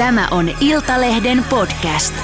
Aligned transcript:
Tämä 0.00 0.28
on 0.30 0.50
Iltalehden 0.60 1.44
podcast. 1.50 2.14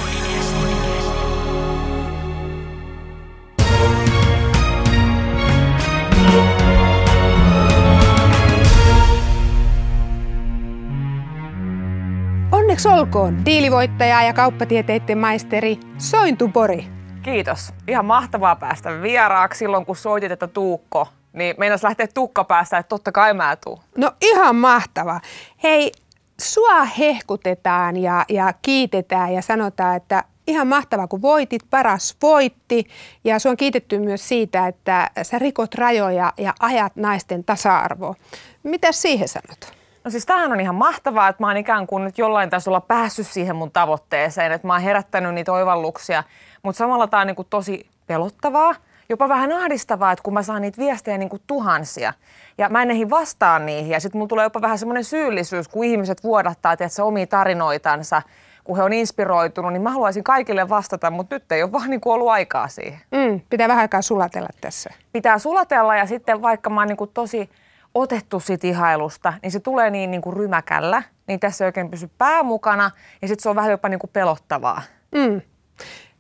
Onneksi 12.53 12.89
olkoon 12.89 13.45
diilivoittaja 13.45 14.23
ja 14.23 14.33
kauppatieteiden 14.33 15.19
maisteri 15.19 15.81
Sointu 15.99 16.49
Pori. 16.49 16.87
Kiitos. 17.23 17.75
Ihan 17.89 18.05
mahtavaa 18.05 18.57
päästä 18.57 19.03
vieraaksi 19.03 19.59
silloin, 19.59 19.87
kun 19.87 19.97
soitit, 19.97 20.33
että 20.33 20.47
Tuukko, 20.47 21.09
niin 21.33 21.57
meinas 21.59 21.83
lähteä 21.83 22.07
tukka 22.15 22.45
päästä, 22.45 22.79
että 22.79 22.89
totta 22.89 23.13
kai 23.13 23.35
mä 23.35 23.57
tuun. 23.57 23.81
No 23.97 24.13
ihan 24.23 24.57
mahtavaa. 24.57 25.21
Hei, 25.63 25.93
sua 26.41 26.85
hehkutetaan 26.85 27.97
ja, 27.97 28.25
ja 28.29 28.53
kiitetään 28.63 29.33
ja 29.33 29.43
sanotaan, 29.43 29.97
että 29.97 30.25
ihan 30.47 30.67
mahtavaa 30.67 31.07
kun 31.07 31.23
voitit, 31.23 31.63
paras 31.71 32.17
voitti. 32.23 32.87
Ja 33.25 33.39
sua 33.39 33.51
on 33.51 33.57
kiitetty 33.57 33.99
myös 33.99 34.29
siitä, 34.29 34.67
että 34.67 35.11
sä 35.23 35.39
rikot 35.39 35.75
rajoja 35.75 36.33
ja 36.37 36.55
ajat 36.61 36.97
naisten 36.97 37.45
tasa-arvoa. 37.45 38.15
Mitä 38.63 38.93
siihen 38.93 39.29
sanot? 39.29 39.77
No 40.05 40.11
siis 40.11 40.27
tämähän 40.27 40.53
on 40.53 40.61
ihan 40.61 40.75
mahtavaa, 40.75 41.29
että 41.29 41.43
mä 41.43 41.47
oon 41.47 41.57
ikään 41.57 41.87
kuin 41.87 42.05
nyt 42.05 42.19
jollain 42.19 42.51
tasolla 42.51 42.81
päässyt 42.81 43.27
siihen 43.27 43.57
mun 43.57 43.71
tavoitteeseen, 43.71 44.53
että 44.53 44.67
mä 44.67 44.73
oon 44.73 44.83
herättänyt 44.83 45.35
niitä 45.35 45.53
oivalluksia, 45.53 46.25
mutta 46.63 46.79
samalla 46.79 47.07
tää 47.07 47.21
on 47.21 47.27
niin 47.27 47.37
kuin 47.37 47.49
tosi 47.51 47.87
pelottavaa, 48.07 48.75
jopa 49.09 49.29
vähän 49.29 49.53
ahdistavaa, 49.53 50.13
että 50.13 50.23
kun 50.23 50.35
mä 50.35 50.43
saan 50.43 50.63
niitä 50.63 50.79
viestejä 50.79 51.19
niin 51.19 51.29
kuin 51.29 51.43
tuhansia 51.47 52.13
ja 52.59 52.69
mä 52.69 52.83
en 52.83 52.91
ehdi 52.91 53.11
vastaan 53.11 53.67
niihin 53.67 53.91
ja 53.91 54.01
sitten 54.01 54.19
mulla 54.19 54.29
tulee 54.29 54.45
jopa 54.45 54.61
vähän 54.61 54.79
semmoinen 54.79 55.05
syyllisyys, 55.05 55.69
kun 55.69 55.85
ihmiset 55.85 56.25
vuodattaa 56.25 56.77
tietysti, 56.77 57.03
omia 57.03 57.27
tarinoitansa, 57.27 58.23
kun 58.65 58.77
he 58.77 58.83
on 58.83 58.93
inspiroitunut, 58.93 59.73
niin 59.73 59.83
mä 59.83 59.91
haluaisin 59.91 60.25
kaikille 60.25 60.69
vastata, 60.69 61.11
mutta 61.11 61.35
nyt 61.35 61.53
ei 61.53 61.63
ole 61.63 61.73
vaan 61.73 61.91
niin 61.91 62.01
kuin 62.01 62.15
ollut 62.15 62.29
aikaa 62.29 62.69
siihen. 62.69 63.01
Mm, 63.11 63.41
pitää 63.51 63.69
vähän 63.69 63.83
aikaa 63.83 64.03
sulatella 64.03 64.49
tässä. 64.61 64.91
Pitää 65.13 65.39
sulatella 65.39 65.97
ja 65.97 66.07
sitten 66.07 66.43
vaikka 66.43 66.71
mä 66.71 66.81
oon 66.81 66.89
niin 66.89 66.97
kuin 66.97 67.11
tosi 67.15 67.51
otettu 67.95 68.41
siitä 68.41 68.67
ihailusta, 68.67 69.33
niin 69.43 69.53
se 69.53 69.61
tulee 69.61 69.91
niin, 69.91 70.11
niin 70.11 70.21
kuin 70.21 70.37
rymäkällä, 70.37 71.03
niin 71.27 71.41
tässä 71.41 71.65
ei 71.65 71.67
oikein 71.67 71.91
pysy 71.91 72.11
pää 72.19 72.43
mukana 72.43 72.91
ja 73.23 73.29
sitten 73.29 73.43
se 73.43 73.49
on 73.49 73.57
vähän 73.57 73.71
jopa 73.71 73.89
niin 73.89 73.99
kuin 73.99 74.11
pelottavaa. 74.13 74.83
Mm. 75.13 75.41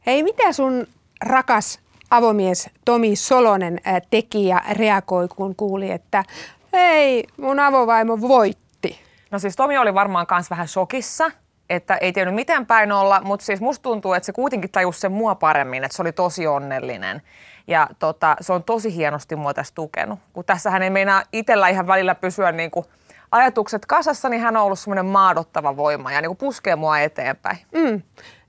Hei, 0.06 0.22
mitä 0.22 0.52
sun 0.52 0.86
rakas 1.24 1.80
avomies 2.10 2.70
Tomi 2.84 3.16
Solonen 3.16 3.80
ää, 3.84 4.00
teki 4.10 4.46
ja 4.46 4.62
reagoi, 4.70 5.28
kun 5.28 5.56
kuuli, 5.56 5.90
että 5.90 6.24
hei, 6.72 7.24
mun 7.36 7.60
avovaimo 7.60 8.20
voitti? 8.20 9.00
No 9.30 9.38
siis 9.38 9.56
Tomi 9.56 9.78
oli 9.78 9.94
varmaan 9.94 10.26
myös 10.30 10.50
vähän 10.50 10.68
shokissa, 10.68 11.30
että 11.70 11.96
ei 11.96 12.12
tiennyt 12.12 12.34
miten 12.34 12.66
päin 12.66 12.92
olla, 12.92 13.20
mutta 13.24 13.46
siis 13.46 13.60
musta 13.60 13.82
tuntuu, 13.82 14.12
että 14.12 14.26
se 14.26 14.32
kuitenkin 14.32 14.70
tajusi 14.70 15.00
sen 15.00 15.12
mua 15.12 15.34
paremmin, 15.34 15.84
että 15.84 15.96
se 15.96 16.02
oli 16.02 16.12
tosi 16.12 16.46
onnellinen. 16.46 17.22
Ja 17.66 17.88
tota, 17.98 18.36
se 18.40 18.52
on 18.52 18.64
tosi 18.64 18.94
hienosti 18.94 19.36
mua 19.36 19.54
tässä 19.54 19.74
tukenut. 19.74 20.18
Kun 20.32 20.44
tässähän 20.44 20.82
ei 20.82 20.90
meinaa 20.90 21.22
itsellä 21.32 21.68
ihan 21.68 21.86
välillä 21.86 22.14
pysyä 22.14 22.52
niin 22.52 22.70
kuin 22.70 22.86
ajatukset 23.32 23.86
kasassa, 23.86 24.28
niin 24.28 24.42
hän 24.42 24.56
on 24.56 24.62
ollut 24.62 24.78
semmoinen 24.78 25.06
maadottava 25.06 25.76
voima 25.76 26.12
ja 26.12 26.20
niin 26.20 26.28
kuin 26.28 26.38
puskee 26.38 26.76
mua 26.76 26.98
eteenpäin. 26.98 27.58
Mm. 27.72 28.02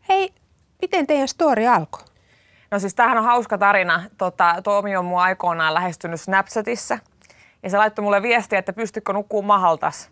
Hei, 0.09 0.33
miten 0.81 1.07
teidän 1.07 1.27
story 1.27 1.67
alkoi? 1.67 2.03
No 2.71 2.79
siis 2.79 2.95
tämähän 2.95 3.17
on 3.17 3.23
hauska 3.23 3.57
tarina. 3.57 4.03
Tota, 4.17 4.55
Tomi 4.63 4.95
on 4.97 5.05
mua 5.05 5.23
aikoinaan 5.23 5.73
lähestynyt 5.73 6.21
Snapchatissa. 6.21 6.99
Ja 7.63 7.69
se 7.69 7.77
laittoi 7.77 8.03
mulle 8.03 8.21
viestiä, 8.21 8.59
että 8.59 8.73
pystytkö 8.73 9.13
nukkuu 9.13 9.41
mahaltas. 9.41 10.09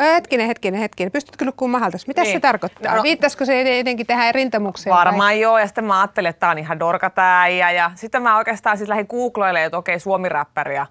Hetkinen, 0.00 0.46
hetkinen, 0.46 0.80
hetkinen. 0.80 1.12
Pystytkö 1.12 1.44
nukkumaan 1.44 1.80
mahaltas? 1.80 2.06
Mitä 2.06 2.22
Niin. 2.22 2.32
se 2.32 2.40
tarkoittaa? 2.40 2.96
No- 2.96 3.02
Viittaisiko 3.02 3.44
se 3.44 3.78
jotenkin 3.78 4.06
tähän 4.06 4.34
rintamukseen? 4.34 4.96
vai? 4.96 5.04
Varmaan 5.04 5.40
joo, 5.40 5.58
ja 5.58 5.66
sitten 5.66 5.84
mä 5.84 6.00
ajattelin, 6.00 6.28
että 6.30 6.40
tää 6.40 6.50
on 6.50 6.58
ihan 6.58 6.78
dorka 6.78 7.10
tää 7.10 7.40
äijä. 7.42 7.70
Ja 7.70 7.90
sitten 7.94 8.22
mä 8.22 8.36
oikeastaan 8.36 8.76
siis 8.78 8.88
lähdin 8.88 9.06
googlailemaan, 9.10 9.66
että 9.66 9.78
okei, 9.78 10.00
suomi-räppäriä. 10.00 10.86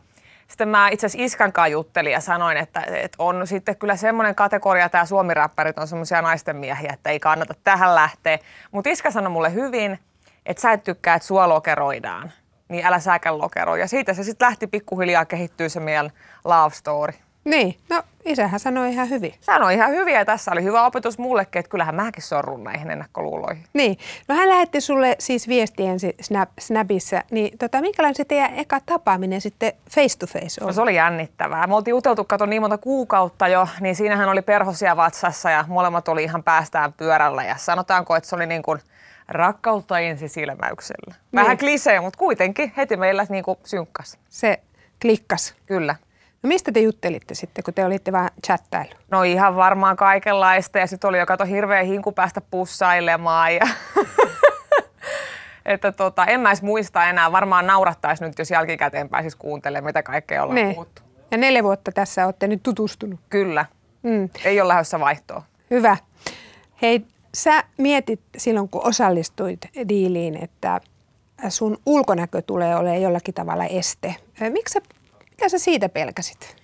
Sitten 0.48 0.68
mä 0.70 0.90
itse 0.90 1.06
asiassa 1.06 1.26
Iskan 1.26 1.54
kanssa 1.54 1.68
juttelin 1.68 2.12
ja 2.12 2.20
sanoin, 2.20 2.58
että, 2.58 2.82
että 2.88 3.16
on 3.24 3.48
sitten 3.48 3.78
kyllä 3.78 3.96
semmoinen 3.96 4.36
kategoria, 4.36 4.90
tämä 4.90 5.06
suomi-räppärit 5.06 5.78
on 5.80 5.88
semmoisia 5.88 6.22
naisten 6.22 6.56
miehiä, 6.58 6.92
että 6.94 7.10
ei 7.10 7.20
kannata 7.20 7.54
tähän 7.64 7.96
lähteä. 7.96 8.40
Mutta 8.72 8.90
Iska 8.90 9.12
sanoi 9.12 9.30
mulle 9.32 9.54
hyvin, 9.54 10.00
että 10.48 10.62
sä 10.62 10.72
et 10.72 10.84
tykkää, 10.84 11.16
että 11.16 11.28
sua 11.28 11.50
lokeroidaan, 11.50 12.32
niin 12.70 12.86
älä 12.86 13.00
säkään 13.00 13.38
lokeroi. 13.38 13.80
Ja 13.80 13.88
siitä 13.88 14.14
se 14.14 14.24
sitten 14.24 14.46
lähti 14.46 14.68
pikkuhiljaa 14.68 15.26
kehittyä 15.26 15.70
se 15.70 15.80
meidän 15.80 16.12
love 16.46 16.76
story. 16.76 17.14
Niin, 17.46 17.78
no 17.90 18.04
isähän 18.26 18.60
sanoi 18.60 18.92
ihan 18.92 19.10
hyvin. 19.10 19.34
Sanoi 19.42 19.74
ihan 19.74 19.92
hyviä 19.92 20.20
ja 20.20 20.26
tässä 20.26 20.52
oli 20.52 20.64
hyvä 20.64 20.86
opetus 20.86 21.18
mullekin, 21.18 21.60
että 21.60 21.70
kyllähän 21.70 21.96
mäkin 21.96 22.24
sorrun 22.24 22.64
näihin 22.64 22.92
ennakkoluuloihin. 22.92 23.64
Niin, 23.74 23.98
no 24.28 24.36
hän 24.36 24.50
lähetti 24.50 24.82
sulle 24.82 25.16
siis 25.20 25.48
viesti 25.48 25.86
ensin 25.86 26.14
Snap, 26.22 26.50
Snapissa, 26.60 27.24
niin 27.32 27.58
tota, 27.58 27.82
minkälainen 27.82 28.16
se 28.16 28.26
teidän 28.26 28.54
eka 28.56 28.80
tapaaminen 28.86 29.42
sitten 29.42 29.74
face 29.92 30.18
to 30.20 30.28
face 30.28 30.62
No 30.62 30.68
on? 30.68 30.74
se 30.74 30.82
oli 30.82 30.96
jännittävää. 30.96 31.68
Me 31.68 31.76
oltiin 31.76 31.92
juteltu 31.92 32.24
kato 32.24 32.46
niin 32.46 32.62
monta 32.62 32.78
kuukautta 32.78 33.48
jo, 33.48 33.68
niin 33.82 33.96
siinähän 33.96 34.30
oli 34.30 34.42
perhosia 34.42 34.98
vatsassa 34.98 35.50
ja 35.50 35.66
molemmat 35.68 36.08
oli 36.08 36.24
ihan 36.24 36.44
päästään 36.44 36.94
pyörällä. 36.94 37.44
Ja 37.44 37.56
sanotaanko, 37.58 38.16
että 38.16 38.30
se 38.30 38.36
oli 38.36 38.46
niin 38.46 38.64
kuin 38.64 38.80
rakkautta 39.28 40.00
ensisilmäyksellä. 40.00 41.16
Vähän 41.36 41.50
Niin. 41.50 41.58
klisee, 41.58 42.00
mutta 42.00 42.18
kuitenkin 42.20 42.74
heti 42.78 42.98
meillä 42.98 43.26
niin 43.30 43.44
kuin 43.44 43.60
synkkas. 43.66 44.18
Se 44.30 44.60
klikkas. 45.02 45.56
Kyllä. 45.66 45.96
No 46.44 46.48
mistä 46.48 46.72
te 46.72 46.80
juttelitte 46.80 47.36
sitten, 47.36 47.64
kun 47.64 47.74
te 47.74 47.86
olitte 47.86 48.12
vaan 48.12 48.30
chattailu? 48.46 48.90
No 49.12 49.24
ihan 49.24 49.56
varmaan 49.56 49.96
kaikenlaista 49.96 50.80
ja 50.80 50.88
sitten 50.88 51.08
oli 51.08 51.20
jo 51.20 51.26
kato 51.26 51.46
hirveä 51.46 51.84
hinku 51.84 52.12
päästä 52.12 52.42
pussailemaan 52.42 53.56
ja 53.56 53.68
että 55.66 55.92
tota, 55.92 56.26
en 56.26 56.40
mä 56.40 56.50
edes 56.50 56.62
muista 56.62 57.06
enää. 57.06 57.32
Varmaan 57.32 57.68
naurattaisi 57.68 58.24
nyt, 58.24 58.40
jos 58.40 58.52
jälkikäteen 58.52 59.10
pääsis 59.10 59.36
kuuntelemaan, 59.36 59.86
mitä 59.90 60.04
kaikkea 60.04 60.44
ollaan 60.44 60.56
Niin. 60.56 60.76
puhuttu. 60.76 61.02
Ja 61.32 61.38
neljä 61.38 61.64
vuotta 61.64 61.92
tässä 61.92 62.26
olette 62.26 62.48
nyt 62.48 62.64
tutustunut. 62.64 63.20
Kyllä. 63.30 63.66
Mm. 64.04 64.30
Ei 64.46 64.62
ole 64.62 64.68
lähdössä 64.68 65.00
vaihtoa. 65.00 65.44
Hyvä. 65.72 65.98
Hei, 66.82 67.06
sä 67.38 67.64
mietit 67.78 68.20
silloin, 68.38 68.70
kun 68.70 68.88
osallistuit 68.88 69.60
diiliin, 69.90 70.44
että 70.44 70.82
sun 71.50 71.78
ulkonäkö 71.86 72.42
tulee 72.42 72.76
olemaan 72.76 73.02
jollakin 73.02 73.34
tavalla 73.34 73.66
este. 73.66 74.16
Miksi 74.50 74.74
sä, 74.74 74.82
mitä 75.30 75.50
sä 75.50 75.60
siitä 75.60 75.90
pelkäsit? 75.90 76.56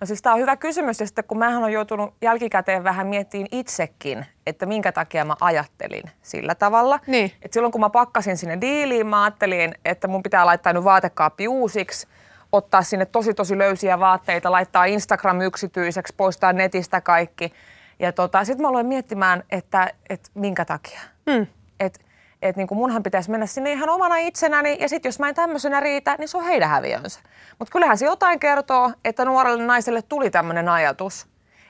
No 0.00 0.06
siis 0.06 0.22
tämä 0.22 0.34
on 0.34 0.40
hyvä 0.40 0.56
kysymys 0.56 1.00
ja 1.00 1.06
sitten 1.06 1.24
kun 1.24 1.38
mähän 1.38 1.62
on 1.62 1.72
joutunut 1.72 2.14
jälkikäteen 2.22 2.84
vähän 2.84 3.06
miettimään 3.06 3.48
itsekin, 3.52 4.26
että 4.46 4.66
minkä 4.66 4.92
takia 4.92 5.24
mä 5.24 5.36
ajattelin 5.40 6.02
sillä 6.22 6.54
tavalla. 6.54 7.00
Niin. 7.06 7.32
Et 7.42 7.52
silloin 7.52 7.72
kun 7.72 7.80
mä 7.80 7.90
pakkasin 7.90 8.36
sinne 8.36 8.60
diiliin, 8.60 9.06
mä 9.06 9.24
ajattelin, 9.24 9.74
että 9.84 10.08
mun 10.08 10.22
pitää 10.22 10.46
laittaa 10.46 10.72
nyt 10.72 10.84
vaatekaappi 10.84 11.48
uusiksi, 11.48 12.06
ottaa 12.52 12.82
sinne 12.82 13.06
tosi 13.06 13.34
tosi 13.34 13.58
löysiä 13.58 14.00
vaatteita, 14.00 14.52
laittaa 14.52 14.84
Instagram 14.84 15.40
yksityiseksi, 15.40 16.14
poistaa 16.16 16.52
netistä 16.52 17.00
kaikki. 17.00 17.52
Ja 18.00 18.12
tota, 18.12 18.44
sitten 18.44 18.62
mä 18.62 18.68
aloin 18.68 18.86
miettimään, 18.86 19.42
että, 19.50 19.90
että 20.10 20.30
minkä 20.34 20.64
takia. 20.64 21.00
Mm. 21.26 21.46
Että 21.80 22.00
et 22.42 22.56
niin 22.56 22.68
munhan 22.72 23.02
pitäisi 23.02 23.30
mennä 23.30 23.46
sinne 23.46 23.72
ihan 23.72 23.88
omana 23.88 24.16
itsenäni 24.16 24.76
ja 24.80 24.88
sitten 24.88 25.08
jos 25.08 25.18
mä 25.18 25.28
en 25.28 25.34
tämmöisenä 25.34 25.80
riitä, 25.80 26.16
niin 26.18 26.28
se 26.28 26.38
on 26.38 26.44
heidän 26.44 26.68
häviönsä. 26.68 27.20
Mutta 27.58 27.72
kyllähän 27.72 27.98
se 27.98 28.06
jotain 28.06 28.40
kertoo, 28.40 28.92
että 29.04 29.24
nuorelle 29.24 29.64
naiselle 29.64 30.02
tuli 30.02 30.30
tämmöinen 30.30 30.68
ajatus, 30.68 31.26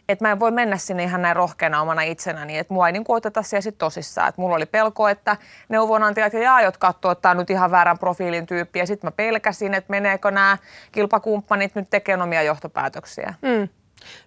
että 0.09 0.25
mä 0.25 0.33
en 0.33 0.41
voi 0.41 0.51
mennä 0.51 0.77
sinne 0.77 1.03
ihan 1.03 1.23
näin 1.23 1.37
rohkeana 1.37 1.81
omana 1.81 2.03
itsenäni, 2.03 2.59
että 2.59 2.75
mua 2.75 2.87
ei 2.87 2.93
niin 2.93 3.05
oteta 3.09 3.43
siellä 3.43 3.61
sit 3.61 3.79
tosissaan. 3.79 4.29
Että 4.29 4.41
mulla 4.41 4.57
oli 4.57 4.67
pelko, 4.67 5.09
että 5.09 5.37
neuvonantajat 5.69 6.33
ja 6.33 6.43
jaajot 6.43 6.77
katsoo, 6.77 7.11
että 7.11 7.31
on 7.31 7.37
nyt 7.37 7.51
ihan 7.51 7.71
väärän 7.71 7.99
profiilin 7.99 8.47
tyyppi 8.47 8.79
ja 8.79 8.87
sitten 8.87 9.09
mä 9.09 9.13
pelkäsin, 9.13 9.75
että 9.75 9.91
meneekö 9.91 10.31
nämä 10.31 10.59
kilpakumppanit 10.93 11.75
nyt 11.75 11.91
tekemään 11.91 12.23
omia 12.23 12.43
johtopäätöksiä. 12.43 13.35
Mm. 13.43 13.69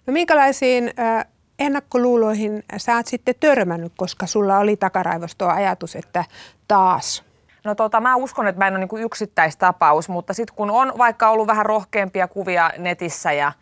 No 0.06 0.12
minkälaisiin 0.12 0.92
äh, 0.98 1.26
ennakkoluuloihin 1.58 2.64
sä 2.76 2.96
oot 2.96 3.06
sitten 3.06 3.34
törmännyt, 3.40 3.92
koska 3.96 4.26
sulla 4.26 4.58
oli 4.58 4.76
takaraivossa 4.76 5.38
tuo 5.38 5.48
ajatus, 5.48 5.96
että 5.96 6.24
taas. 6.68 7.24
No 7.64 7.74
tota, 7.74 8.00
mä 8.00 8.16
uskon, 8.16 8.46
että 8.46 8.58
mä 8.58 8.66
en 8.66 8.72
ole 8.72 8.78
niinku 8.78 8.98
yksittäistapaus, 8.98 10.08
mutta 10.08 10.34
sitten 10.34 10.56
kun 10.56 10.70
on 10.70 10.92
vaikka 10.98 11.30
ollut 11.30 11.46
vähän 11.46 11.66
rohkeampia 11.66 12.28
kuvia 12.28 12.70
netissä 12.78 13.32
ja 13.32 13.52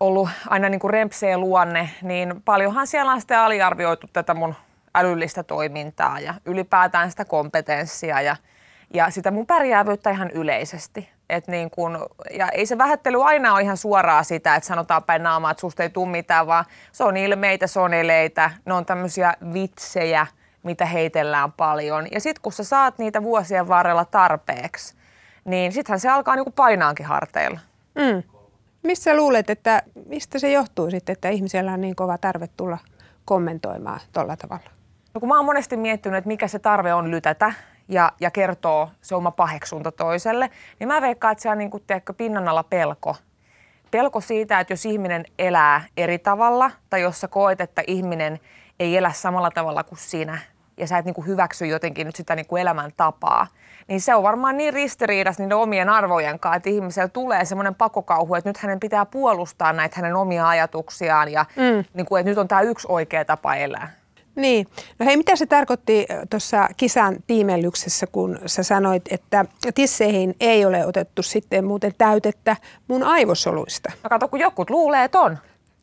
ollut 0.00 0.28
aina 0.48 0.68
niinku 0.68 0.88
rempsee 0.88 1.36
luonne, 1.36 1.90
niin 2.02 2.42
paljonhan 2.44 2.86
siellä 2.86 3.12
on 3.12 3.20
sitten 3.20 3.38
aliarvioitu 3.38 4.06
tätä 4.12 4.34
mun 4.34 4.54
älyllistä 4.94 5.42
toimintaa 5.42 6.20
ja 6.20 6.34
ylipäätään 6.44 7.10
sitä 7.10 7.24
kompetenssia 7.24 8.20
ja, 8.20 8.36
ja 8.94 9.10
sitä 9.10 9.30
mun 9.30 9.46
pärjäävyyttä 9.46 10.10
ihan 10.10 10.30
yleisesti. 10.30 11.15
Et 11.30 11.48
niin 11.48 11.70
kun, 11.70 12.06
ja 12.30 12.48
ei 12.48 12.66
se 12.66 12.78
vähättely 12.78 13.24
aina 13.24 13.52
ole 13.52 13.62
ihan 13.62 13.76
suoraa 13.76 14.22
sitä, 14.22 14.54
että 14.54 14.66
sanotaan 14.66 15.02
päin 15.02 15.22
naamaa, 15.22 15.50
että 15.50 15.60
susta 15.60 15.82
ei 15.82 15.90
tule 15.90 16.08
mitään, 16.08 16.46
vaan 16.46 16.64
se 16.92 17.04
on 17.04 17.16
ilmeitä, 17.16 17.66
se 17.66 17.80
on 17.80 17.94
eleitä, 17.94 18.50
ne 18.64 18.72
on 18.72 18.86
tämmöisiä 18.86 19.34
vitsejä, 19.52 20.26
mitä 20.62 20.86
heitellään 20.86 21.52
paljon. 21.52 22.06
Ja 22.12 22.20
sitten 22.20 22.42
kun 22.42 22.52
sä 22.52 22.64
saat 22.64 22.98
niitä 22.98 23.22
vuosien 23.22 23.68
varrella 23.68 24.04
tarpeeksi, 24.04 24.94
niin 25.44 25.72
sittenhän 25.72 26.00
se 26.00 26.08
alkaa 26.08 26.36
niinku 26.36 26.50
painaankin 26.50 27.06
harteilla. 27.06 27.60
Mm. 27.94 28.22
Missä 28.82 29.16
luulet, 29.16 29.50
että 29.50 29.82
mistä 30.06 30.38
se 30.38 30.52
johtuu 30.52 30.90
sitten, 30.90 31.12
että 31.12 31.28
ihmisellä 31.28 31.72
on 31.72 31.80
niin 31.80 31.96
kova 31.96 32.18
tarve 32.18 32.48
tulla 32.56 32.78
kommentoimaan 33.24 34.00
tuolla 34.12 34.36
tavalla? 34.36 34.70
No 35.14 35.20
kun 35.20 35.28
mä 35.28 35.36
oon 35.36 35.44
monesti 35.44 35.76
miettinyt, 35.76 36.18
että 36.18 36.28
mikä 36.28 36.48
se 36.48 36.58
tarve 36.58 36.94
on 36.94 37.10
lytätä 37.10 37.52
ja, 37.88 38.12
ja 38.20 38.30
kertoo 38.30 38.90
se 39.00 39.14
oma 39.14 39.30
paheksunta 39.30 39.92
toiselle, 39.92 40.50
niin 40.80 40.88
mä 40.88 41.02
veikkaan, 41.02 41.32
että 41.32 41.42
se 41.42 41.50
on 41.50 41.58
niin 41.58 41.70
kuin, 41.70 41.82
tiedätkö, 41.86 42.12
pinnan 42.12 42.48
alla 42.48 42.62
pelko. 42.62 43.16
Pelko 43.90 44.20
siitä, 44.20 44.60
että 44.60 44.72
jos 44.72 44.86
ihminen 44.86 45.24
elää 45.38 45.84
eri 45.96 46.18
tavalla 46.18 46.70
tai 46.90 47.02
jos 47.02 47.20
sä 47.20 47.28
koet, 47.28 47.60
että 47.60 47.82
ihminen 47.86 48.40
ei 48.80 48.96
elä 48.96 49.12
samalla 49.12 49.50
tavalla 49.50 49.84
kuin 49.84 49.98
sinä 49.98 50.38
ja 50.76 50.86
sä 50.86 50.98
et 50.98 51.04
niin 51.04 51.14
kuin 51.14 51.26
hyväksy 51.26 51.66
jotenkin 51.66 52.06
nyt 52.06 52.16
sitä 52.16 52.36
niin 52.36 52.46
kuin 52.46 52.62
elämäntapaa, 52.62 53.46
niin 53.88 54.00
se 54.00 54.14
on 54.14 54.22
varmaan 54.22 54.56
niin 54.56 54.74
ristiriidassa 54.74 55.42
niiden 55.42 55.56
omien 55.56 55.88
arvojen 55.88 56.38
kanssa, 56.38 56.56
että 56.56 56.70
ihmisellä 56.70 57.08
tulee 57.08 57.44
semmoinen 57.44 57.74
pakokauhu, 57.74 58.34
että 58.34 58.50
nyt 58.50 58.58
hänen 58.58 58.80
pitää 58.80 59.06
puolustaa 59.06 59.72
näitä 59.72 59.96
hänen 59.96 60.16
omia 60.16 60.48
ajatuksiaan 60.48 61.32
ja 61.32 61.44
mm. 61.56 61.84
niin 61.94 62.06
kuin, 62.06 62.20
että 62.20 62.30
nyt 62.30 62.38
on 62.38 62.48
tämä 62.48 62.60
yksi 62.60 62.86
oikea 62.90 63.24
tapa 63.24 63.54
elää. 63.54 64.05
Niin. 64.36 64.66
No 64.98 65.06
hei, 65.06 65.16
mitä 65.16 65.36
se 65.36 65.46
tarkoitti 65.46 66.06
tuossa 66.30 66.68
kisan 66.76 67.16
tiimellyksessä, 67.26 68.06
kun 68.06 68.38
sä 68.46 68.62
sanoit, 68.62 69.12
että 69.12 69.44
tisseihin 69.74 70.34
ei 70.40 70.64
ole 70.64 70.86
otettu 70.86 71.22
sitten 71.22 71.64
muuten 71.64 71.92
täytettä 71.98 72.56
mun 72.88 73.02
aivosoluista? 73.02 73.92
No 74.04 74.10
kato, 74.10 74.28
kun 74.28 74.40
jokut 74.40 74.70
luulee, 74.70 75.04
että 75.04 75.20
on. 75.20 75.38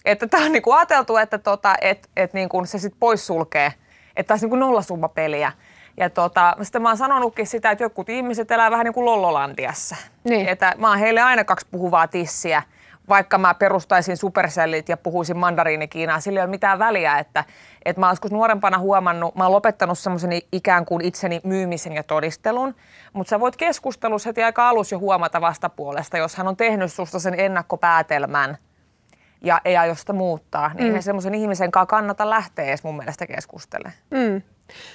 Että 0.05 0.27
tämä 0.27 0.45
on 0.45 0.51
niinku 0.51 0.71
ajateltu, 0.71 1.17
että 1.17 1.37
tota, 1.37 1.75
et, 1.81 2.09
et 2.17 2.33
niinku 2.33 2.65
se 2.65 2.79
sitten 2.79 2.99
poissulkee. 2.99 3.73
Että 4.15 4.27
tämä 4.27 4.35
olisi 4.35 4.45
niinku 4.45 5.09
peliä. 5.09 5.51
Ja 5.97 6.09
tota, 6.09 6.55
sitten 6.61 6.81
mä 6.81 6.89
oon 6.89 6.97
sanonutkin 6.97 7.47
sitä, 7.47 7.71
että 7.71 7.83
jotkut 7.83 8.09
ihmiset 8.09 8.51
elää 8.51 8.71
vähän 8.71 8.83
niin 8.83 8.93
kuin 8.93 9.05
Lollolandiassa. 9.05 9.95
Niin. 10.23 10.47
Että 10.47 10.73
mä 10.77 10.89
oon 10.89 10.99
heille 10.99 11.21
aina 11.21 11.43
kaksi 11.43 11.67
puhuvaa 11.71 12.07
tissiä 12.07 12.63
vaikka 13.09 13.37
mä 13.37 13.53
perustaisin 13.53 14.17
supercellit 14.17 14.89
ja 14.89 14.97
puhuisin 14.97 15.37
mandariinikiinaa, 15.37 16.19
sillä 16.19 16.39
ei 16.39 16.43
ole 16.43 16.49
mitään 16.49 16.79
väliä, 16.79 17.19
että, 17.19 17.43
että 17.85 17.99
mä 17.99 18.05
oon 18.05 18.11
joskus 18.11 18.31
nuorempana 18.31 18.77
huomannut, 18.79 19.35
mä 19.35 19.43
oon 19.43 19.51
lopettanut 19.51 19.99
semmoisen 19.99 20.31
ikään 20.51 20.85
kuin 20.85 21.05
itseni 21.05 21.41
myymisen 21.43 21.93
ja 21.93 22.03
todistelun, 22.03 22.75
mutta 23.13 23.29
sä 23.29 23.39
voit 23.39 23.55
keskustelussa 23.55 24.29
heti 24.29 24.43
aika 24.43 24.69
alussa 24.69 24.95
jo 24.95 24.99
huomata 24.99 25.41
vastapuolesta, 25.41 26.17
jos 26.17 26.35
hän 26.35 26.47
on 26.47 26.57
tehnyt 26.57 26.93
susta 26.93 27.19
sen 27.19 27.39
ennakkopäätelmän 27.39 28.57
ja 29.43 29.61
ei 29.65 29.77
aio 29.77 29.95
sitä 29.95 30.13
muuttaa, 30.13 30.73
niin 30.73 30.93
mm. 30.93 31.01
semmoisen 31.01 31.35
ihmisen 31.35 31.71
kanssa 31.71 31.85
kannata 31.85 32.29
lähteä 32.29 32.65
edes 32.65 32.83
mun 32.83 32.97
mielestä 32.97 33.27
keskustelemaan. 33.27 33.93
Mm. 34.11 34.41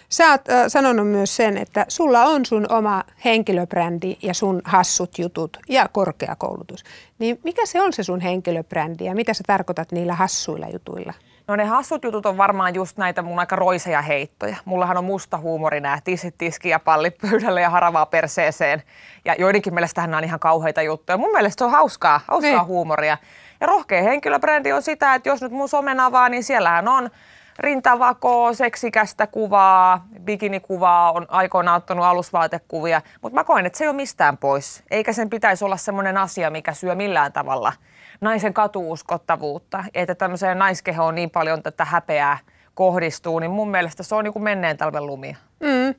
Sä 0.09 0.31
oot 0.31 0.49
äh, 0.49 0.65
sanonut 0.69 1.09
myös 1.09 1.37
sen, 1.37 1.57
että 1.57 1.85
sulla 1.89 2.25
on 2.25 2.47
sun 2.47 2.67
oma 2.73 3.05
henkilöbrändi 3.25 4.17
ja 4.23 4.35
sun 4.35 4.63
hassut 4.65 5.19
jutut 5.19 5.57
ja 5.69 5.89
korkeakoulutus. 5.93 6.85
Niin 7.19 7.41
mikä 7.45 7.67
se 7.67 7.83
on 7.83 7.93
se 7.93 8.03
sun 8.03 8.21
henkilöbrändi 8.21 9.05
ja 9.05 9.15
mitä 9.15 9.35
sä 9.35 9.45
tarkoitat 9.47 9.93
niillä 9.93 10.15
hassuilla 10.15 10.67
jutuilla? 10.73 11.15
No 11.49 11.57
ne 11.57 11.65
hassut 11.65 12.05
jutut 12.05 12.27
on 12.27 12.37
varmaan 12.37 12.75
just 12.75 12.97
näitä 12.97 13.23
mun 13.23 13.39
aika 13.39 13.57
roiseja 13.57 14.03
heittoja. 14.03 14.57
Mullahan 14.65 14.97
on 14.97 15.05
musta 15.05 15.39
huumori 15.39 15.81
nämä 15.81 15.99
tissit, 16.05 16.35
tiski 16.39 16.69
ja 16.69 16.79
pallit 16.79 17.19
pöydälle 17.19 17.61
ja 17.61 17.71
haravaa 17.71 18.07
perseeseen. 18.07 18.83
Ja 19.25 19.35
joidenkin 19.39 19.75
mielestä 19.75 20.01
nämä 20.01 20.17
on 20.17 20.25
ihan 20.25 20.41
kauheita 20.41 20.83
juttuja. 20.83 21.19
Mun 21.19 21.33
mielestä 21.33 21.61
se 21.61 21.65
on 21.65 21.71
hauskaa, 21.71 22.21
hauskaa 22.29 22.51
niin. 22.51 22.67
huumoria. 22.67 23.19
Ja 23.61 23.67
rohkea 23.67 24.03
henkilöbrändi 24.03 24.73
on 24.73 24.83
sitä, 24.83 25.15
että 25.15 25.29
jos 25.29 25.43
nyt 25.43 25.53
mun 25.53 25.69
somen 25.69 26.01
avaa, 26.01 26.29
niin 26.29 26.45
siellähän 26.45 26.89
on 26.89 27.11
rintavakoa, 27.59 28.53
seksikästä 28.53 29.27
kuvaa, 29.27 30.07
bikinikuvaa, 30.21 31.13
on 31.13 31.27
aikoinaan 31.29 31.77
ottanut 31.77 32.05
alusvaatekuvia, 32.05 33.03
mutta 33.23 33.35
mä 33.35 33.45
koen, 33.45 33.67
että 33.67 33.79
se 33.79 33.85
ei 33.85 33.89
ole 33.89 33.97
mistään 33.97 34.37
pois. 34.37 34.83
Eikä 34.91 35.13
sen 35.13 35.31
pitäisi 35.31 35.65
olla 35.65 35.77
semmoinen 35.77 36.17
asia, 36.17 36.51
mikä 36.51 36.73
syö 36.73 36.95
millään 36.95 37.33
tavalla 37.33 37.73
naisen 38.21 38.55
katuuskottavuutta. 38.55 39.85
Että 39.95 40.15
tämmöiseen 40.15 40.59
naiskehoon 40.59 41.15
niin 41.15 41.31
paljon 41.31 41.63
tätä 41.63 41.85
häpeää 41.85 42.39
kohdistuu, 42.75 43.39
niin 43.39 43.51
mun 43.51 43.71
mielestä 43.71 44.03
se 44.03 44.15
on 44.15 44.25
niin 44.25 44.33
kuin 44.33 44.43
menneen 44.43 44.77
talven 44.77 45.07
lumia. 45.07 45.37
Mm. 45.61 45.95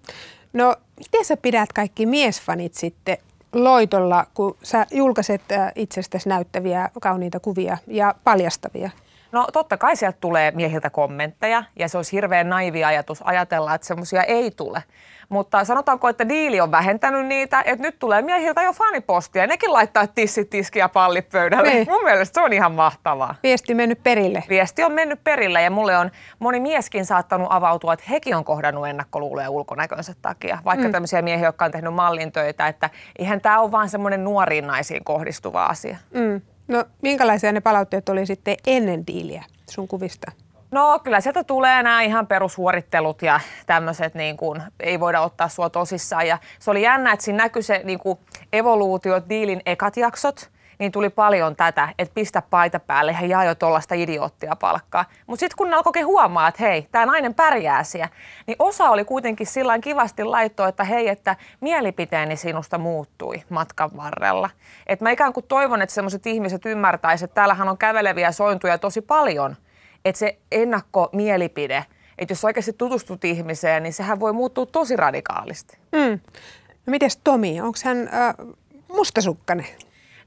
No, 0.53 0.75
miten 0.97 1.25
sä 1.25 1.38
pidät 1.38 1.73
kaikki 1.73 2.05
miesfanit 2.05 2.73
sitten 2.73 3.17
loitolla, 3.53 4.25
kun 4.33 4.57
sä 4.63 4.85
julkaiset 4.91 5.51
äh, 5.51 5.71
itsestäsi 5.75 6.29
näyttäviä, 6.29 6.89
kauniita 7.01 7.39
kuvia 7.39 7.77
ja 7.88 8.15
paljastavia? 8.23 8.89
No 9.31 9.47
totta 9.53 9.77
kai 9.77 9.95
sieltä 9.95 10.17
tulee 10.21 10.51
miehiltä 10.51 10.89
kommentteja 10.89 11.63
ja 11.75 11.89
se 11.89 11.97
olisi 11.97 12.11
hirveän 12.11 12.49
naivi 12.49 12.83
ajatus 12.83 13.21
ajatella, 13.25 13.75
että 13.75 13.87
semmoisia 13.87 14.23
ei 14.23 14.51
tule. 14.51 14.83
Mutta 15.29 15.63
sanotaanko, 15.65 16.09
että 16.09 16.29
diili 16.29 16.61
on 16.61 16.71
vähentänyt 16.71 17.25
niitä, 17.25 17.61
että 17.65 17.81
nyt 17.81 17.99
tulee 17.99 18.21
miehiltä 18.21 18.63
jo 18.63 18.73
fanipostia 18.73 19.43
ja 19.43 19.47
nekin 19.47 19.73
laittaa 19.73 20.07
tissit, 20.07 20.49
tiski 20.49 20.79
ja 20.79 20.89
pallit 20.89 21.29
pöydälle. 21.29 21.69
Niin. 21.69 21.87
Mun 21.89 22.03
mielestä 22.03 22.33
se 22.33 22.45
on 22.45 22.53
ihan 22.53 22.71
mahtavaa. 22.71 23.35
Viesti 23.43 23.73
mennyt 23.73 24.03
perille. 24.03 24.43
Viesti 24.49 24.83
on 24.83 24.91
mennyt 24.91 25.23
perille 25.23 25.61
ja 25.61 25.71
mulle 25.71 25.97
on 25.97 26.11
moni 26.39 26.59
mieskin 26.59 27.05
saattanut 27.05 27.47
avautua, 27.51 27.93
että 27.93 28.05
hekin 28.09 28.35
on 28.35 28.43
kohdannut 28.43 28.87
ennakkoluuloja 28.87 29.49
ulkonäkönsä 29.49 30.13
takia. 30.21 30.59
Vaikka 30.65 30.85
mm. 30.85 30.91
tämmöisiä 30.91 31.21
miehiä, 31.21 31.47
jotka 31.47 31.65
on 31.65 31.71
tehnyt 31.71 31.93
mallintöitä, 31.93 32.67
että 32.67 32.89
eihän 33.19 33.41
tämä 33.41 33.59
ole 33.59 33.71
vaan 33.71 33.89
semmoinen 33.89 34.23
nuoriin 34.23 34.67
naisiin 34.67 35.03
kohdistuva 35.03 35.65
asia. 35.65 35.97
Mm. 36.13 36.41
No 36.69 36.86
minkälaisia 37.01 37.51
ne 37.51 37.62
palautteet 37.62 38.10
oli 38.10 38.25
sitten 38.25 38.57
ennen 38.68 39.07
diiliä 39.07 39.44
sun 39.69 39.88
kuvista? 39.88 40.31
No 40.71 41.00
kyllä 41.04 41.21
sieltä 41.21 41.44
tulee 41.44 41.83
nämä 41.83 42.01
ihan 42.01 42.27
perushuorittelut 42.27 43.21
ja 43.21 43.39
tämmöiset, 43.66 44.16
niin 44.16 44.38
kuin, 44.38 44.62
ei 44.80 45.00
voida 45.00 45.21
ottaa 45.21 45.50
sua 45.50 45.69
tosissaan. 45.69 46.27
Ja 46.27 46.38
se 46.60 46.71
oli 46.71 46.81
jännä, 46.81 47.13
että 47.13 47.25
siinä 47.25 47.44
näkyi 47.44 47.63
se 47.63 47.81
niin 47.83 48.00
kuin 48.00 48.19
evoluutio, 48.54 49.21
diilin 49.30 49.62
ekat 49.66 49.98
jaksot, 49.98 50.50
niin 50.79 50.91
tuli 50.91 51.09
paljon 51.09 51.55
tätä, 51.55 51.89
että 51.99 52.13
pistä 52.13 52.41
paita 52.49 52.79
päälle 52.79 53.17
ja 53.21 53.27
jaa 53.27 53.43
jo 53.43 53.55
tuollaista 53.55 53.95
idioottia 53.95 54.55
palkkaa. 54.55 55.05
Mutta 55.27 55.39
sitten 55.39 55.57
kun 55.57 55.73
alkoi 55.73 56.01
huomaa, 56.01 56.47
että 56.47 56.63
hei, 56.63 56.87
tämä 56.91 57.05
nainen 57.05 57.33
pärjää 57.33 57.83
siellä, 57.83 58.09
niin 58.47 58.55
osa 58.59 58.89
oli 58.89 59.05
kuitenkin 59.05 59.47
sillä 59.47 59.79
kivasti 59.79 60.23
laitto, 60.23 60.67
että 60.67 60.83
hei, 60.83 61.07
että 61.07 61.35
mielipiteeni 61.61 62.35
sinusta 62.35 62.77
muuttui 62.77 63.43
matkan 63.49 63.89
varrella. 63.97 64.49
Että 64.87 65.05
mä 65.05 65.11
ikään 65.11 65.33
kuin 65.33 65.45
toivon, 65.47 65.81
että 65.81 65.95
sellaiset 65.95 66.27
ihmiset 66.27 66.65
ymmärtäisivät, 66.65 67.29
että 67.29 67.35
täällähän 67.35 67.69
on 67.69 67.77
käveleviä 67.77 68.31
sointuja 68.31 68.77
tosi 68.77 69.01
paljon, 69.01 69.55
että 70.05 70.19
se 70.19 70.37
ennakkomielipide, 70.51 71.85
että 72.17 72.31
jos 72.31 72.45
oikeasti 72.45 72.73
tutustut 72.73 73.25
ihmiseen, 73.25 73.83
niin 73.83 73.93
sehän 73.93 74.19
voi 74.19 74.33
muuttua 74.33 74.65
tosi 74.65 74.95
radikaalisti. 74.95 75.77
Mm. 75.91 76.19
No 76.85 76.91
mites 76.91 77.17
Tomi, 77.17 77.61
onko 77.61 77.79
hän 77.83 78.09
äh, 78.13 78.35
mustasukkainen? 78.87 79.67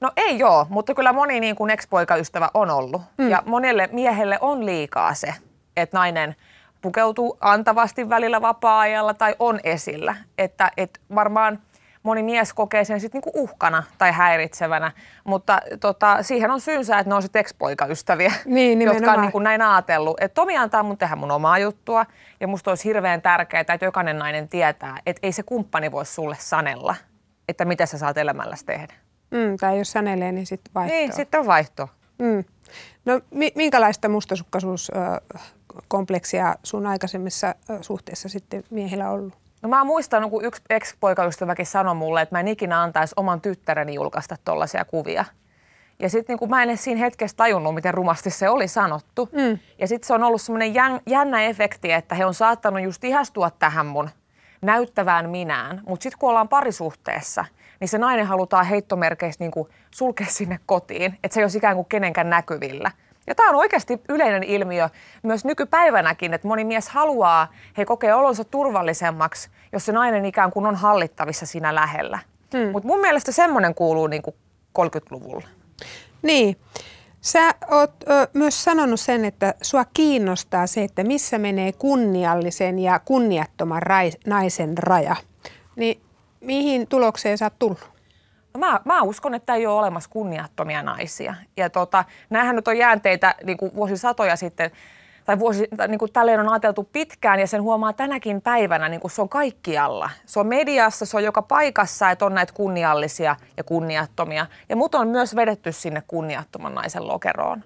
No 0.02 0.12
ei 0.16 0.38
joo, 0.38 0.66
mutta 0.68 0.94
kyllä 0.94 1.12
moni 1.12 1.40
niin 1.40 1.56
kuin 1.56 1.70
ex-poikaystävä 1.70 2.48
on 2.54 2.70
ollut. 2.70 3.02
Mm. 3.18 3.28
Ja 3.28 3.42
monelle 3.46 3.88
miehelle 3.92 4.38
on 4.40 4.66
liikaa 4.66 5.14
se, 5.14 5.34
että 5.76 5.98
nainen 5.98 6.36
pukeutuu 6.80 7.38
antavasti 7.40 8.08
välillä 8.08 8.40
vapaa-ajalla 8.40 9.14
tai 9.14 9.34
on 9.38 9.60
esillä. 9.64 10.16
Että 10.38 10.70
et 10.76 11.00
varmaan 11.14 11.58
moni 12.02 12.22
mies 12.22 12.52
kokee 12.52 12.84
sen 12.84 13.00
sitten 13.00 13.18
niinku 13.18 13.42
uhkana 13.42 13.82
tai 13.98 14.12
häiritsevänä, 14.12 14.92
mutta 15.24 15.60
tota, 15.80 16.22
siihen 16.22 16.50
on 16.50 16.60
syynsä, 16.60 16.98
että 16.98 17.10
ne 17.10 17.14
on 17.14 17.22
sitten 17.22 17.40
ex-poikaystäviä, 17.40 18.32
niin, 18.44 18.82
jotka 18.82 19.12
on 19.12 19.20
niinku 19.20 19.38
näin 19.38 19.62
ajatellut. 19.62 20.16
Että 20.20 20.34
Tomi 20.34 20.56
antaa 20.56 20.82
mun 20.82 20.98
tehdä 20.98 21.16
mun 21.16 21.30
omaa 21.30 21.58
juttua 21.58 22.06
ja 22.40 22.48
musta 22.48 22.70
olisi 22.70 22.84
hirveän 22.84 23.22
tärkeää, 23.22 23.60
että 23.60 23.84
jokainen 23.84 24.18
nainen 24.18 24.48
tietää, 24.48 24.98
että 25.06 25.20
ei 25.22 25.32
se 25.32 25.42
kumppani 25.42 25.92
voi 25.92 26.06
sulle 26.06 26.36
sanella, 26.38 26.94
että 27.48 27.64
mitä 27.64 27.86
sä 27.86 27.98
saat 27.98 28.18
elämälläsi 28.18 28.66
tehdä. 28.66 28.94
Mm, 29.32 29.56
tai 29.60 29.78
jos 29.78 29.92
sanelee, 29.92 30.32
niin 30.32 30.46
sitten 30.46 30.74
vaihto. 30.74 30.94
Niin, 30.94 31.12
sitten 31.12 31.40
on 31.40 31.46
vaihto. 31.46 31.88
Mm. 32.18 32.44
No 33.04 33.20
mi- 33.30 33.52
minkälaista 33.54 34.08
mustasukkaisuuskompleksia 34.08 36.56
sun 36.62 36.86
aikaisemmissa 36.86 37.54
suhteissa 37.80 38.28
sitten 38.28 38.64
miehillä 38.70 39.10
ollut? 39.10 39.34
No 39.62 39.68
mä 39.68 39.84
muistan, 39.84 40.30
kun 40.30 40.44
yksi 40.44 40.62
ex-poikaystäväkin 40.70 41.66
sanoi 41.66 41.94
mulle, 41.94 42.22
että 42.22 42.34
mä 42.34 42.40
en 42.40 42.48
ikinä 42.48 42.82
antaisi 42.82 43.14
oman 43.16 43.40
tyttäreni 43.40 43.94
julkaista 43.94 44.36
tollaisia 44.44 44.84
kuvia. 44.84 45.24
Ja 45.98 46.08
sitten 46.08 46.36
niin 46.40 46.50
mä 46.50 46.62
en 46.62 46.68
edes 46.68 46.84
siinä 46.84 47.00
hetkessä 47.00 47.36
tajunnut, 47.36 47.74
miten 47.74 47.94
rumasti 47.94 48.30
se 48.30 48.48
oli 48.48 48.68
sanottu. 48.68 49.28
Mm. 49.32 49.58
Ja 49.78 49.88
sitten 49.88 50.06
se 50.06 50.14
on 50.14 50.22
ollut 50.22 50.42
semmoinen 50.42 50.74
jännä 51.06 51.42
efekti, 51.42 51.92
että 51.92 52.14
he 52.14 52.26
on 52.26 52.34
saattanut 52.34 52.82
just 52.82 53.04
ihastua 53.04 53.50
tähän 53.50 53.86
mun 53.86 54.10
näyttävään 54.62 55.30
minään. 55.30 55.82
Mutta 55.86 56.02
sitten 56.02 56.18
kun 56.18 56.28
ollaan 56.28 56.48
parisuhteessa– 56.48 57.44
niin 57.82 57.88
se 57.88 57.98
nainen 57.98 58.26
halutaan 58.26 58.66
heittomerkeistä 58.66 59.44
niin 59.44 59.50
kuin 59.50 59.68
sulkea 59.90 60.26
sinne 60.30 60.60
kotiin, 60.66 61.18
että 61.24 61.34
se 61.34 61.40
ei 61.40 61.44
ole 61.44 61.52
ikään 61.56 61.76
kuin 61.76 61.86
kenenkään 61.88 62.30
näkyvillä. 62.30 62.90
Ja 63.26 63.34
tämä 63.34 63.48
on 63.48 63.54
oikeasti 63.54 64.00
yleinen 64.08 64.42
ilmiö 64.42 64.88
myös 65.22 65.44
nykypäivänäkin, 65.44 66.34
että 66.34 66.48
moni 66.48 66.64
mies 66.64 66.88
haluaa, 66.88 67.52
he 67.78 67.84
kokee 67.84 68.14
olonsa 68.14 68.44
turvallisemmaksi, 68.44 69.50
jos 69.72 69.86
se 69.86 69.92
nainen 69.92 70.24
ikään 70.24 70.50
kuin 70.50 70.66
on 70.66 70.74
hallittavissa 70.74 71.46
siinä 71.46 71.74
lähellä. 71.74 72.18
Hmm. 72.56 72.72
Mutta 72.72 72.86
mun 72.86 73.00
mielestä 73.00 73.32
semmoinen 73.32 73.74
kuuluu 73.74 74.06
niin 74.06 74.22
kuin 74.22 74.36
30-luvulle. 74.78 75.46
Niin. 76.22 76.56
Sä 77.20 77.54
oot 77.70 77.94
ö, 78.10 78.28
myös 78.32 78.64
sanonut 78.64 79.00
sen, 79.00 79.24
että 79.24 79.54
sua 79.62 79.84
kiinnostaa 79.94 80.66
se, 80.66 80.82
että 80.82 81.04
missä 81.04 81.38
menee 81.38 81.72
kunniallisen 81.72 82.78
ja 82.78 83.00
kunniattoman 83.04 83.82
rai, 83.82 84.10
naisen 84.26 84.78
raja. 84.78 85.16
Niin 85.76 86.00
mihin 86.42 86.86
tulokseen 86.86 87.38
sä 87.38 87.46
oot 87.46 87.58
tullut? 87.58 87.90
No 88.54 88.60
mä, 88.60 88.80
mä 88.84 89.02
uskon, 89.02 89.34
että 89.34 89.54
ei 89.54 89.66
ole 89.66 89.78
olemassa 89.78 90.10
kunniattomia 90.10 90.82
naisia. 90.82 91.34
Ja 91.56 91.70
tota, 91.70 92.04
näähän 92.30 92.56
nyt 92.56 92.68
on 92.68 92.78
jäänteitä 92.78 93.34
niin 93.44 93.56
kuin 93.56 93.74
vuosisatoja 93.74 94.36
sitten 94.36 94.70
tai 95.24 95.38
vuosi, 95.38 95.68
niin 95.88 95.98
kuin 95.98 96.12
tälleen 96.12 96.40
on 96.40 96.48
ajateltu 96.48 96.88
pitkään 96.92 97.40
ja 97.40 97.46
sen 97.46 97.62
huomaa 97.62 97.92
tänäkin 97.92 98.42
päivänä, 98.42 98.88
niin 98.88 99.00
kuin 99.00 99.10
se 99.10 99.22
on 99.22 99.28
kaikkialla. 99.28 100.10
Se 100.26 100.40
on 100.40 100.46
mediassa, 100.46 101.06
se 101.06 101.16
on 101.16 101.24
joka 101.24 101.42
paikassa, 101.42 102.10
että 102.10 102.26
on 102.26 102.34
näitä 102.34 102.52
kunniallisia 102.52 103.36
ja 103.56 103.64
kunniattomia. 103.64 104.46
Ja 104.68 104.76
mut 104.76 104.94
on 104.94 105.08
myös 105.08 105.36
vedetty 105.36 105.72
sinne 105.72 106.02
kunniattoman 106.08 106.74
naisen 106.74 107.08
lokeroon. 107.08 107.64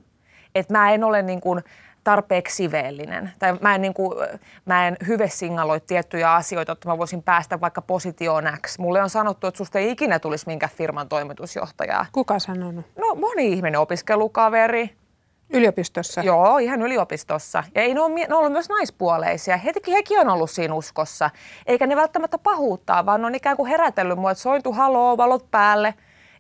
Että 0.55 0.75
mä 0.75 0.93
en 0.93 1.05
ole 1.05 1.23
niin 1.23 1.41
kuin 1.41 1.65
tarpeeksi 2.07 2.57
siveellinen. 2.57 3.33
Tai 3.39 3.59
mä 3.61 3.75
en, 3.75 3.83
niin 3.83 3.95
kuin, 3.95 4.19
mä 4.65 4.89
en 4.89 4.97
hyvesignaloi 5.07 5.81
tiettyjä 5.81 6.35
asioita, 6.35 6.73
että 6.73 6.89
mä 6.89 6.99
voisin 6.99 7.23
päästä 7.23 7.61
vaikka 7.61 7.83
positioon 7.83 8.45
X. 8.67 8.79
Mulle 8.79 9.03
on 9.03 9.11
sanottu, 9.11 9.47
että 9.47 9.59
susta 9.59 9.79
ei 9.79 9.91
ikinä 9.91 10.19
tulisi 10.19 10.47
minkään 10.47 10.73
firman 10.77 11.09
toimitusjohtajaa. 11.09 12.07
Kuka 12.13 12.39
sanonut? 12.39 12.85
No 12.99 13.15
moni 13.15 13.53
ihminen, 13.53 13.81
opiskelukaveri, 13.81 14.97
Yliopistossa? 15.51 16.21
Joo, 16.21 16.59
ihan 16.59 16.83
yliopistossa. 16.83 17.65
Ja 17.75 17.83
ei 17.83 17.95
ne, 17.95 18.01
ole, 18.01 18.15
ne 18.15 18.27
on 18.35 18.39
ollut 18.39 18.53
myös 18.53 18.69
naispuoleisia. 18.69 19.57
Hekin, 19.57 19.95
hekin 19.95 20.21
on 20.21 20.29
ollut 20.29 20.51
siinä 20.51 20.75
uskossa. 20.75 21.31
Eikä 21.67 21.87
ne 21.87 21.97
välttämättä 21.97 22.39
pahuuttaa, 22.39 23.07
vaan 23.07 23.21
ne 23.21 23.27
on 23.27 23.35
ikään 23.35 23.57
kuin 23.57 23.71
herätellyt 23.71 24.19
mua, 24.19 24.31
että 24.31 24.43
sointu 24.43 24.73
haloo, 24.73 25.17
valot 25.17 25.51
päälle, 25.51 25.95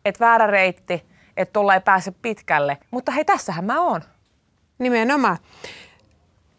että 0.04 0.25
väärä 0.25 0.46
reitti, 0.46 1.06
että 1.37 1.52
tuolla 1.52 1.75
ei 1.75 1.80
pääse 1.80 2.11
pitkälle. 2.23 2.78
Mutta 2.90 3.12
hei, 3.12 3.25
tässähän 3.25 3.64
mä 3.64 3.80
oon. 3.80 4.02
Nimenomaan. 4.78 5.38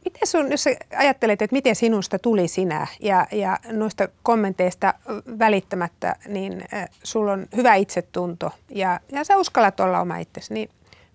Miten 0.06 0.28
sun, 0.28 0.52
jos 0.52 0.66
ajattelet, 0.98 1.42
että 1.42 1.56
miten 1.56 1.76
sinusta 1.76 2.20
tuli 2.20 2.48
sinä 2.48 2.88
ja, 3.00 3.28
ja 3.32 3.58
noista 3.72 4.08
kommenteista 4.24 4.94
välittämättä, 5.40 6.16
niin 6.28 6.64
äh, 6.74 6.90
sulla 7.04 7.32
on 7.32 7.48
hyvä 7.56 7.76
itsetunto 7.76 8.52
ja, 8.70 9.00
ja 9.12 9.24
sä 9.24 9.38
uskallat 9.38 9.80
olla 9.80 10.00
oma 10.00 10.18
itsesi, 10.18 10.54
niin 10.54 10.70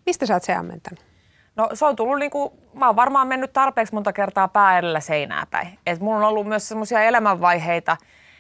mistä 0.07 0.27
sä 0.27 0.35
oot 0.35 0.43
se 0.43 0.55
ammentanut? 0.55 1.05
No 1.57 1.69
se 1.75 1.85
on 1.85 1.97
tullut 1.97 2.19
niinku, 2.19 2.53
mä 2.75 2.87
oon 2.87 2.97
varmaan 2.97 3.29
mennyt 3.29 3.53
tarpeeksi 3.53 3.95
monta 3.95 4.13
kertaa 4.13 4.49
pää 4.49 4.79
edellä 4.79 5.01
seinää 5.01 5.47
päin. 5.51 5.79
Et 5.87 6.01
mulla 6.01 6.19
on 6.19 6.25
ollut 6.25 6.47
myös 6.47 6.69
semmoisia 6.69 7.03
elämänvaiheita 7.03 7.97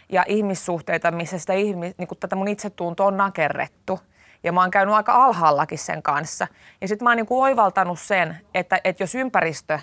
ja 0.08 0.24
ihmissuhteita, 0.28 1.10
missä 1.10 1.38
sitä 1.38 1.52
ihmis, 1.52 1.94
niinku 1.98 2.14
tätä 2.14 2.36
mun 2.36 2.48
itsetuntoa 2.48 3.06
on 3.06 3.16
nakerrettu. 3.16 4.00
Ja 4.44 4.52
mä 4.52 4.60
oon 4.60 4.70
käynyt 4.70 4.94
aika 4.94 5.12
alhaallakin 5.12 5.78
sen 5.78 6.02
kanssa. 6.02 6.46
Ja 6.80 6.88
sitten 6.88 7.04
mä 7.04 7.10
oon 7.10 7.16
niinku 7.16 7.42
oivaltanut 7.42 8.00
sen, 8.00 8.36
että, 8.54 8.80
että 8.84 9.02
jos 9.02 9.14
ympäristö, 9.14 9.78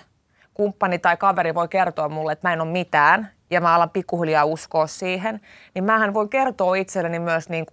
kumppani 0.54 0.98
tai 0.98 1.16
kaveri 1.16 1.54
voi 1.54 1.68
kertoa 1.68 2.08
mulle, 2.08 2.32
että 2.32 2.48
mä 2.48 2.52
en 2.52 2.60
ole 2.60 2.70
mitään, 2.70 3.30
ja 3.50 3.60
mä 3.60 3.74
alan 3.74 3.90
pikkuhiljaa 3.90 4.44
uskoa 4.44 4.86
siihen, 4.86 5.40
niin 5.74 5.84
mähän 5.84 6.14
voi 6.14 6.28
kertoa 6.28 6.74
itselleni 6.74 7.18
myös 7.18 7.48
niin 7.48 7.66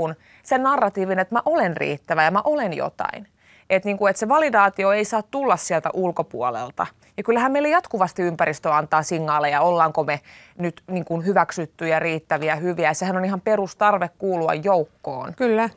sen 0.44 0.63
narratiivin, 0.63 1.20
että 1.20 1.36
mä 1.36 1.41
olen 1.46 1.77
riittävä 1.77 2.24
ja 2.24 2.32
mä 2.32 2.41
olen 2.44 2.74
jotain. 2.74 3.27
Että 3.70 3.89
niin 3.89 3.98
kuin, 3.98 4.10
että 4.10 4.20
se 4.20 4.29
validaatio 4.29 4.91
ei 4.91 5.06
saa 5.06 5.22
tulla 5.22 5.58
sieltä 5.58 5.89
ulkopuolelta. 5.94 6.88
Ja 7.17 7.24
kyllähän 7.24 7.51
meille 7.51 7.70
jatkuvasti 7.70 8.22
ympäristö 8.22 8.74
antaa 8.74 9.03
signaaleja, 9.03 9.62
ollaanko 9.62 10.03
me 10.03 10.20
nyt 10.58 10.84
niin 10.88 11.06
kuin 11.06 11.25
hyväksyttyjä, 11.25 12.00
riittäviä, 12.00 12.56
hyviä. 12.56 12.94
Sehän 12.94 13.17
on 13.17 13.25
ihan 13.25 13.41
perustarve 13.41 14.10
kuulua 14.17 14.53
joukkoon. 14.53 15.34
Kyllä, 15.36 15.70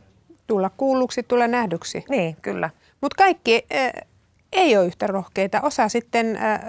tulla 0.50 0.70
kuulluksi, 0.76 1.22
tulla 1.22 1.46
nähdyksi. 1.46 2.04
Niin, 2.08 2.36
kyllä. 2.42 2.70
Mutta 3.00 3.24
kaikki 3.24 3.66
äh, 3.74 3.90
ei 4.52 4.76
ole 4.76 4.86
yhtä 4.86 5.06
rohkeita. 5.06 5.60
Osa 5.60 5.88
sitten 5.88 6.36
äh, 6.36 6.60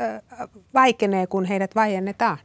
vaikenee, 0.73 1.27
kun 1.27 1.45
heidät 1.45 1.75
vaiennetaan. 1.75 2.37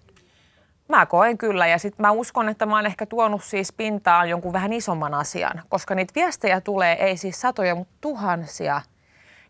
Mä 0.89 1.07
koen 1.07 1.39
kyllä 1.39 1.67
ja 1.67 1.79
sitten 1.79 2.07
mä 2.07 2.11
uskon, 2.11 2.49
että 2.49 2.67
mä 2.67 2.77
oon 2.77 2.87
ehkä 2.87 3.07
tuonut 3.07 3.45
siis 3.45 3.73
pintaan 3.73 4.29
jonkun 4.29 4.53
vähän 4.53 4.73
isomman 4.73 5.15
asian, 5.15 5.63
koska 5.69 5.95
niitä 5.95 6.13
viestejä 6.15 6.61
tulee 6.61 7.05
ei 7.05 7.17
siis 7.17 7.41
satoja, 7.41 7.75
mutta 7.75 7.95
tuhansia. 8.01 8.81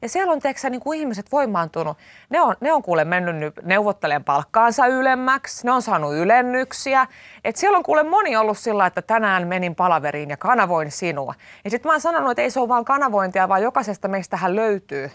Ja 0.06 0.10
siellä 0.10 0.32
on 0.32 0.40
teeksä, 0.40 0.70
niin 0.70 0.80
kuin 0.80 1.00
ihmiset 1.00 1.32
voimaantunut. 1.32 1.98
Ne 2.30 2.40
on, 2.40 2.56
ne 2.60 2.72
on 2.72 2.82
kuule 2.82 3.04
mennyt 3.04 3.36
nyt 3.36 3.54
neuvottelemaan 3.62 4.24
palkkaansa 4.24 4.86
ylemmäksi, 4.86 5.66
ne 5.66 5.72
on 5.72 5.82
saanut 5.82 6.14
ylennyksiä. 6.14 7.06
Et 7.44 7.56
siellä 7.56 7.76
on 7.76 7.82
kuule 7.82 8.02
moni 8.02 8.36
ollut 8.36 8.58
sillä, 8.58 8.86
että 8.86 9.02
tänään 9.02 9.46
menin 9.46 9.74
palaveriin 9.74 10.30
ja 10.30 10.36
kanavoin 10.36 10.90
sinua. 10.90 11.34
Ja 11.64 11.70
sitten 11.70 11.88
mä 11.88 11.92
oon 11.92 12.00
sanonut, 12.00 12.30
että 12.30 12.42
ei 12.42 12.50
se 12.50 12.60
ole 12.60 12.68
vaan 12.68 12.84
kanavointia, 12.84 13.48
vaan 13.48 13.62
jokaisesta 13.62 14.08
meistähän 14.08 14.56
löytyy 14.56 15.10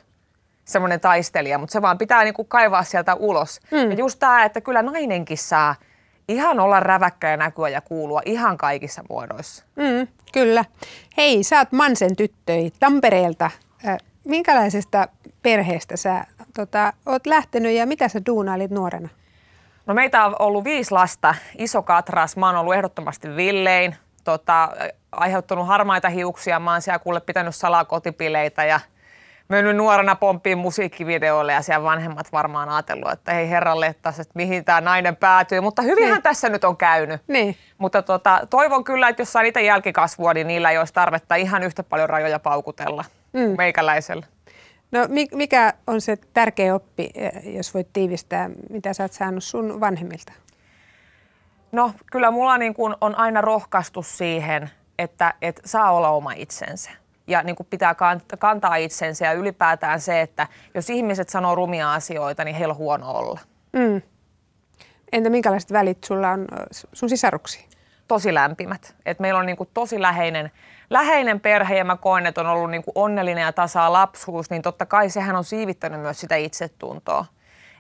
semmoinen 0.66 1.00
taistelija, 1.00 1.58
mutta 1.58 1.74
se 1.74 1.82
vaan 1.82 1.98
pitää 1.98 2.24
niin 2.24 2.34
kuin 2.34 2.48
kaivaa 2.48 2.84
sieltä 2.84 3.16
ulos. 3.16 3.60
Mm. 3.72 3.92
Ja 3.92 3.98
just 3.98 4.20
tämä, 4.20 4.46
että 4.46 4.62
kyllä 4.62 4.82
nainenkin 4.82 5.38
saa– 5.38 5.76
ihan 6.28 6.60
olla 6.60 6.80
räväkkä 6.80 7.30
ja 7.30 7.38
näkyä 7.38 7.70
ja 7.70 7.82
kuulua 7.82 8.22
ihan 8.26 8.58
kaikissa 8.58 9.04
muodoissa. 9.10 9.66
Mm, 9.76 10.08
kyllä. 10.34 10.66
Hei, 11.18 11.44
sä 11.44 11.60
oot 11.60 11.72
Mansen 11.72 12.16
tyttöi 12.16 12.72
Tampereelta. 12.80 13.52
Minkälaisesta 14.24 15.08
perheestä 15.42 15.98
sä 15.98 16.26
tota, 16.56 16.94
oot 17.06 17.26
lähtenyt 17.26 17.72
ja 17.72 17.86
mitä 17.86 18.08
sä 18.08 18.22
duunailit 18.26 18.72
nuorena? 18.72 19.10
No 19.86 19.94
meitä 19.94 20.26
on 20.26 20.36
ollut 20.40 20.64
viisi 20.64 20.92
lasta, 20.92 21.36
iso 21.58 21.82
katras. 21.82 22.38
Mä 22.38 22.46
oon 22.46 22.56
ollut 22.56 22.74
ehdottomasti 22.74 23.36
villein, 23.36 23.96
tota, 24.24 24.70
aiheuttanut 25.12 25.68
harmaita 25.68 26.10
hiuksia. 26.10 26.60
Mä 26.60 26.72
oon 26.72 26.82
siellä 26.82 27.00
kuule 27.00 27.20
pitänyt 27.20 27.56
salaa 27.56 27.86
kotipileitä 27.86 28.66
ja– 28.66 28.80
mennyt 29.52 29.76
nuorena 29.76 30.16
pomppiin 30.16 30.58
musiikkivideoille 30.58 31.54
ja 31.54 31.62
siellä 31.62 31.84
vanhemmat 31.84 32.32
varmaan 32.32 32.70
ajatellut, 32.70 33.12
että 33.12 33.34
hei 33.34 33.50
herralle, 33.50 33.88
että 33.88 34.14
mihin 34.34 34.66
tämä 34.66 34.82
nainen 34.82 35.16
päätyy. 35.16 35.62
Mutta 35.62 35.82
hyvinhän 35.82 36.14
niin. 36.14 36.24
tässä 36.24 36.50
nyt 36.50 36.64
on 36.64 36.78
käynyt. 36.78 37.22
Niin. 37.28 37.58
Mutta 37.78 38.02
tota, 38.02 38.48
toivon 38.50 38.84
kyllä, 38.84 39.10
että 39.10 39.22
jos 39.22 39.34
saa 39.34 39.42
niitä 39.42 39.60
jälkikasvua, 39.60 40.34
niin 40.34 40.48
niillä 40.48 40.72
ei 40.72 40.78
olisi 40.78 40.94
tarvetta 40.94 41.36
ihan 41.36 41.64
yhtä 41.64 41.84
paljon 41.84 42.10
rajoja 42.10 42.40
paukutella 42.40 43.06
mm. 43.34 43.56
meikäläisellä. 43.58 44.26
No 44.92 45.00
mikä 45.34 45.74
on 45.88 46.02
se 46.02 46.18
tärkeä 46.34 46.76
oppi, 46.76 47.10
eh, 47.16 47.56
jos 47.56 47.74
voit 47.74 47.88
tiivistää, 47.94 48.50
mitä 48.70 48.94
sä 48.94 49.04
oot 49.04 49.14
saanut 49.14 49.44
sun 49.44 49.80
vanhemmilta? 49.80 50.34
No 51.72 51.94
kyllä 52.12 52.32
mulla 52.32 52.58
niin 52.58 52.74
kun 52.74 52.98
on 53.02 53.16
aina 53.16 53.42
rohkaistu 53.42 54.04
siihen, 54.04 54.70
että, 55.00 55.34
että 55.42 55.62
saa 55.66 55.92
olla 55.92 56.10
oma 56.10 56.34
itsensä 56.34 56.92
ja 57.28 57.44
niin 57.44 57.56
kuin 57.56 57.68
pitää 57.70 57.96
kantaa 58.40 58.76
itsensä 58.76 59.26
ja 59.26 59.34
ylipäätään 59.34 60.02
se, 60.02 60.22
että 60.22 60.48
jos 60.74 60.90
ihmiset 60.90 61.30
sanoo 61.30 61.56
rumia 61.56 61.94
asioita, 61.94 62.44
niin 62.44 62.56
heillä 62.56 62.72
on 62.72 62.78
huono 62.78 63.12
olla. 63.12 63.40
Mm. 63.74 64.02
Entä 65.12 65.30
minkälaiset 65.30 65.72
välit 65.72 66.04
sulla 66.04 66.32
on 66.32 66.48
sun 66.94 67.10
sisaruksi? 67.10 67.68
Tosi 68.08 68.34
lämpimät. 68.34 68.96
Et 69.06 69.20
meillä 69.20 69.40
on 69.40 69.46
niin 69.46 69.58
kuin 69.58 69.70
tosi 69.74 70.02
läheinen, 70.02 70.52
läheinen 70.92 71.40
perhe 71.40 71.76
ja 71.76 71.86
mä 71.86 71.98
koen, 71.98 72.26
että 72.26 72.42
on 72.42 72.48
ollut 72.48 72.72
niin 72.72 72.84
kuin 72.84 72.92
onnellinen 72.96 73.42
ja 73.42 73.54
tasa 73.54 73.94
lapsuus, 73.94 74.50
niin 74.50 74.62
totta 74.62 74.86
kai 74.86 75.10
sehän 75.10 75.36
on 75.36 75.44
siivittänyt 75.44 76.02
myös 76.02 76.20
sitä 76.20 76.36
itsetuntoa. 76.36 77.26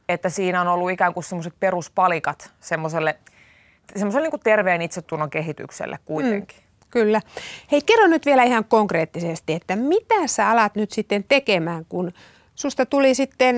Että 0.09 0.29
siinä 0.29 0.61
on 0.61 0.67
ollut 0.67 0.91
ikään 0.91 1.13
kuin 1.13 1.23
semmoiset 1.23 1.53
peruspalikat 1.59 2.51
semmoiselle, 2.59 3.17
semmoiselle 3.95 4.25
niin 4.25 4.31
kuin 4.31 4.41
terveen 4.43 4.81
itsetunnon 4.81 5.29
kehitykselle 5.29 5.99
kuitenkin. 6.05 6.57
Mm. 6.57 6.71
Kyllä. 6.89 7.21
Hei, 7.71 7.81
kerro 7.81 8.07
nyt 8.07 8.25
vielä 8.25 8.43
ihan 8.43 8.65
konkreettisesti, 8.65 9.53
että 9.53 9.75
mitä 9.75 10.27
sä 10.27 10.49
alat 10.49 10.75
nyt 10.75 10.91
sitten 10.91 11.23
tekemään, 11.23 11.85
kun 11.89 12.11
susta 12.55 12.85
tuli 12.85 13.15
sitten 13.15 13.55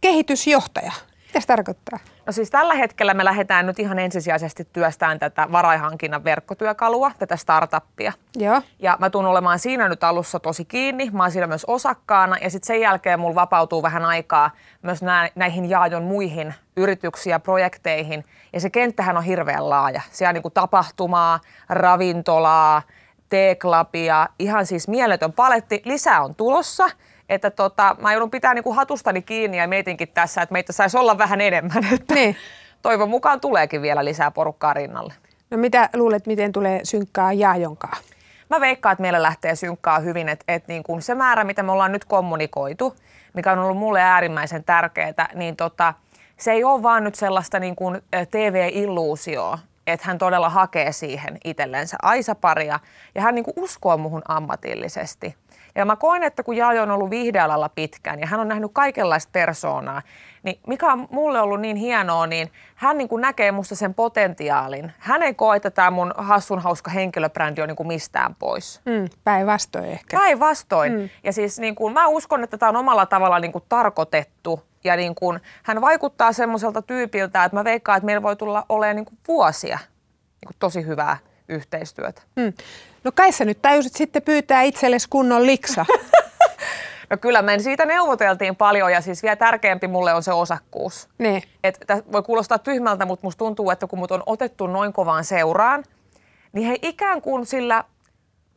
kehitysjohtaja? 0.00 0.92
Mitä 1.36 1.42
se 1.42 1.46
tarkoittaa? 1.46 1.98
No 2.26 2.32
siis 2.32 2.50
tällä 2.50 2.74
hetkellä 2.74 3.14
me 3.14 3.24
lähdetään 3.24 3.66
nyt 3.66 3.78
ihan 3.78 3.98
ensisijaisesti 3.98 4.68
työstään 4.72 5.18
tätä 5.18 5.48
varaihankinnan 5.52 6.24
verkkotyökalua, 6.24 7.12
tätä 7.18 7.36
startuppia. 7.36 8.12
Joo. 8.36 8.62
Ja 8.78 8.96
mä 9.00 9.10
tuun 9.10 9.26
olemaan 9.26 9.58
siinä 9.58 9.88
nyt 9.88 10.04
alussa 10.04 10.40
tosi 10.40 10.64
kiinni. 10.64 11.10
Mä 11.10 11.22
oon 11.22 11.30
siinä 11.30 11.46
myös 11.46 11.64
osakkaana 11.64 12.36
ja 12.40 12.50
sitten 12.50 12.66
sen 12.66 12.80
jälkeen 12.80 13.20
mulla 13.20 13.34
vapautuu 13.34 13.82
vähän 13.82 14.04
aikaa 14.04 14.50
myös 14.82 15.02
nä- 15.02 15.30
näihin 15.34 15.70
Jaajon 15.70 16.02
muihin 16.02 16.54
yrityksiin 16.76 17.30
ja 17.30 17.40
projekteihin. 17.40 18.24
Ja 18.52 18.60
se 18.60 18.70
kenttähän 18.70 19.16
on 19.16 19.24
hirveän 19.24 19.70
laaja. 19.70 20.00
Siellä 20.12 20.30
on 20.30 20.34
niin 20.34 20.42
kuin 20.42 20.54
tapahtumaa, 20.54 21.40
ravintolaa, 21.68 22.82
T-klubia, 23.28 24.28
ihan 24.38 24.66
siis 24.66 24.88
mieletön 24.88 25.32
paletti. 25.32 25.82
Lisää 25.84 26.22
on 26.22 26.34
tulossa– 26.34 26.88
että 27.28 27.50
tota, 27.50 27.96
mä 28.00 28.12
joudun 28.12 28.30
pitää 28.30 28.54
niinku 28.54 28.72
hatustani 28.72 29.22
kiinni 29.22 29.58
ja 29.58 29.68
mietinkin 29.68 30.08
tässä, 30.08 30.42
että 30.42 30.52
meitä 30.52 30.72
saisi 30.72 30.98
olla 30.98 31.18
vähän 31.18 31.40
enemmän. 31.40 31.84
Että 31.94 32.14
niin. 32.14 32.36
Toivon 32.82 33.10
mukaan 33.10 33.40
tuleekin 33.40 33.82
vielä 33.82 34.04
lisää 34.04 34.30
porukkaa 34.30 34.74
rinnalle. 34.74 35.14
No 35.50 35.58
mitä 35.58 35.88
luulet, 35.94 36.26
miten 36.26 36.52
tulee 36.52 36.80
synkkää 36.84 37.32
Jaajonkaan? 37.32 37.98
Mä 38.50 38.60
veikkaan, 38.60 38.92
että 38.92 39.02
meillä 39.02 39.22
lähtee 39.22 39.56
synkkää 39.56 39.98
hyvin, 39.98 40.28
että, 40.28 40.44
että 40.48 40.72
niin 40.72 40.82
kuin 40.82 41.02
se 41.02 41.14
määrä, 41.14 41.44
mitä 41.44 41.62
me 41.62 41.72
ollaan 41.72 41.92
nyt 41.92 42.04
kommunikoitu, 42.04 42.96
mikä 43.34 43.52
on 43.52 43.58
ollut 43.58 43.76
mulle 43.78 44.02
äärimmäisen 44.02 44.64
tärkeää, 44.64 45.28
niin 45.34 45.56
tota, 45.56 45.94
se 46.36 46.52
ei 46.52 46.64
ole 46.64 46.82
vaan 46.82 47.04
nyt 47.04 47.14
sellaista 47.14 47.58
niin 47.58 47.76
kuin 47.76 48.02
TV-illuusioa, 48.30 49.58
että 49.86 50.06
hän 50.06 50.18
todella 50.18 50.48
hakee 50.48 50.92
siihen 50.92 51.38
itsellensä 51.44 51.96
Aisa-paria 52.02 52.80
ja 53.14 53.22
hän 53.22 53.34
niin 53.34 53.44
kuin 53.44 53.54
uskoo 53.56 53.96
muhun 53.96 54.22
ammatillisesti. 54.28 55.36
Ja 55.76 55.84
mä 55.84 55.96
koen, 55.96 56.22
että 56.22 56.42
kun 56.42 56.56
Jaajo 56.56 56.82
on 56.82 56.90
ollut 56.90 57.10
viihdealalla 57.10 57.68
pitkään 57.68 58.20
ja 58.20 58.26
hän 58.26 58.40
on 58.40 58.48
nähnyt 58.48 58.70
kaikenlaista 58.74 59.30
persoonaa, 59.32 60.02
niin 60.42 60.60
mikä 60.66 60.92
on 60.92 61.08
mulle 61.10 61.40
ollut 61.40 61.60
niin 61.60 61.76
hienoa, 61.76 62.26
niin 62.26 62.52
hän 62.74 62.98
niin 62.98 63.08
kuin 63.08 63.20
näkee 63.20 63.52
musta 63.52 63.74
sen 63.74 63.94
potentiaalin. 63.94 64.92
Hän 64.98 65.22
ei 65.22 65.34
koe, 65.34 65.56
että 65.56 65.70
tämä 65.70 65.90
mun 65.90 66.12
hassun 66.16 66.58
hauska 66.58 66.90
henkilöbrändi 66.90 67.62
on 67.62 67.68
niin 67.68 67.76
kuin 67.76 67.86
mistään 67.86 68.34
pois. 68.34 68.80
Mm, 68.84 69.08
päinvastoin 69.24 69.84
ehkä. 69.84 70.16
Päinvastoin. 70.16 70.92
Mm. 70.92 71.08
Ja 71.24 71.32
siis 71.32 71.58
niin 71.58 71.74
kuin, 71.74 71.94
mä 71.94 72.06
uskon, 72.06 72.44
että 72.44 72.58
tämä 72.58 72.70
on 72.70 72.76
omalla 72.76 73.06
tavalla 73.06 73.38
niin 73.38 73.52
kuin 73.52 73.64
tarkoitettu. 73.68 74.62
Ja 74.84 74.96
niin 74.96 75.14
kuin, 75.14 75.40
hän 75.62 75.80
vaikuttaa 75.80 76.32
semmoiselta 76.32 76.82
tyypiltä, 76.82 77.44
että 77.44 77.56
mä 77.56 77.64
veikkaan, 77.64 77.96
että 77.96 78.06
meillä 78.06 78.22
voi 78.22 78.36
tulla 78.36 78.66
olemaan 78.68 78.96
niin 78.96 79.04
kuin 79.04 79.18
vuosia 79.28 79.78
niin 80.40 80.46
kuin 80.46 80.56
tosi 80.58 80.86
hyvää 80.86 81.16
yhteistyötä. 81.48 82.22
Mm. 82.36 82.52
No 83.04 83.12
kai 83.14 83.32
sä 83.32 83.44
nyt 83.44 83.62
tajusit 83.62 83.94
sitten 83.94 84.22
pyytää 84.22 84.62
itsellesi 84.62 85.06
kunnon 85.10 85.46
liksa. 85.46 85.86
No 87.10 87.16
kyllä, 87.16 87.42
me 87.42 87.58
siitä 87.58 87.86
neuvoteltiin 87.86 88.56
paljon 88.56 88.92
ja 88.92 89.00
siis 89.00 89.22
vielä 89.22 89.36
tärkeämpi 89.36 89.88
mulle 89.88 90.14
on 90.14 90.22
se 90.22 90.32
osakkuus. 90.32 91.08
Niin. 91.18 91.42
Että 91.64 92.02
voi 92.12 92.22
kuulostaa 92.22 92.58
tyhmältä, 92.58 93.06
mutta 93.06 93.26
musta 93.26 93.38
tuntuu, 93.38 93.70
että 93.70 93.86
kun 93.86 93.98
mut 93.98 94.10
on 94.10 94.22
otettu 94.26 94.66
noin 94.66 94.92
kovaan 94.92 95.24
seuraan, 95.24 95.84
niin 96.52 96.68
he 96.68 96.78
ikään 96.82 97.22
kuin 97.22 97.46
sillä 97.46 97.84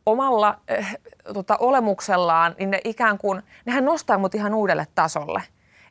omalla 0.06 0.58
äh, 0.78 0.96
tota, 1.34 1.56
olemuksellaan, 1.56 2.54
niin 2.58 2.70
ne 2.70 2.80
ikään 2.84 3.18
kuin, 3.18 3.42
nehän 3.64 3.84
nostaa 3.84 4.18
mut 4.18 4.34
ihan 4.34 4.54
uudelle 4.54 4.86
tasolle. 4.94 5.42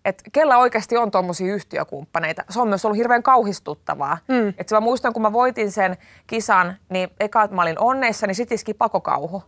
Että 0.05 0.23
kellä 0.31 0.57
oikeasti 0.57 0.97
on 0.97 1.11
tuommoisia 1.11 1.53
yhtiökumppaneita. 1.53 2.43
Se 2.49 2.61
on 2.61 2.67
myös 2.67 2.85
ollut 2.85 2.97
hirveän 2.97 3.23
kauhistuttavaa. 3.23 4.17
Mm. 4.27 4.49
Että 4.57 4.75
mä 4.75 4.79
muistan, 4.79 5.13
kun 5.13 5.21
mä 5.21 5.33
voitin 5.33 5.71
sen 5.71 5.97
kisan, 6.27 6.77
niin 6.89 7.09
eka, 7.19 7.43
että 7.43 7.55
mä 7.55 7.61
olin 7.61 7.79
onneissa, 7.79 8.27
niin 8.27 8.35
sitten 8.35 8.55
iski 8.55 8.73
pakokauhu 8.73 9.43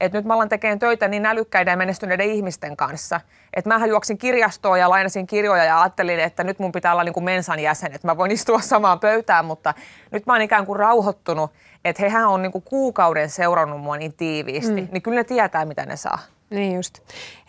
että 0.00 0.18
nyt 0.18 0.24
mä 0.24 0.34
alan 0.34 0.48
tekemään 0.48 0.78
töitä 0.78 1.08
niin 1.08 1.26
älykkäiden 1.26 1.72
ja 1.72 1.76
menestyneiden 1.76 2.30
ihmisten 2.30 2.76
kanssa. 2.76 3.20
Että 3.54 3.68
mähän 3.68 3.88
juoksin 3.88 4.18
kirjastoon 4.18 4.80
ja 4.80 4.90
lainasin 4.90 5.26
kirjoja 5.26 5.64
ja 5.64 5.82
ajattelin, 5.82 6.20
että 6.20 6.44
nyt 6.44 6.58
mun 6.58 6.72
pitää 6.72 6.92
olla 6.92 7.04
niin 7.04 7.12
kuin 7.12 7.24
mensan 7.24 7.60
jäsen, 7.60 7.92
että 7.92 8.08
mä 8.08 8.16
voin 8.16 8.30
istua 8.30 8.60
samaan 8.72 9.00
pöytään, 9.00 9.44
mutta 9.44 9.74
nyt 10.10 10.26
mä 10.26 10.32
oon 10.32 10.42
ikään 10.42 10.66
kuin 10.66 10.76
rauhoittunut, 10.76 11.50
että 11.84 12.02
hehän 12.02 12.28
on 12.28 12.42
niin 12.42 12.52
kuin 12.52 12.64
kuukauden 12.64 13.30
seurannut 13.30 13.80
mua 13.80 13.96
niin 13.96 14.14
tiiviisti, 14.14 14.80
mm. 14.80 14.88
niin 14.92 15.02
kyllä 15.02 15.16
ne 15.16 15.24
tietää, 15.24 15.64
mitä 15.64 15.86
ne 15.86 15.96
saa. 15.96 16.18
Niin 16.50 16.74
just. 16.74 16.98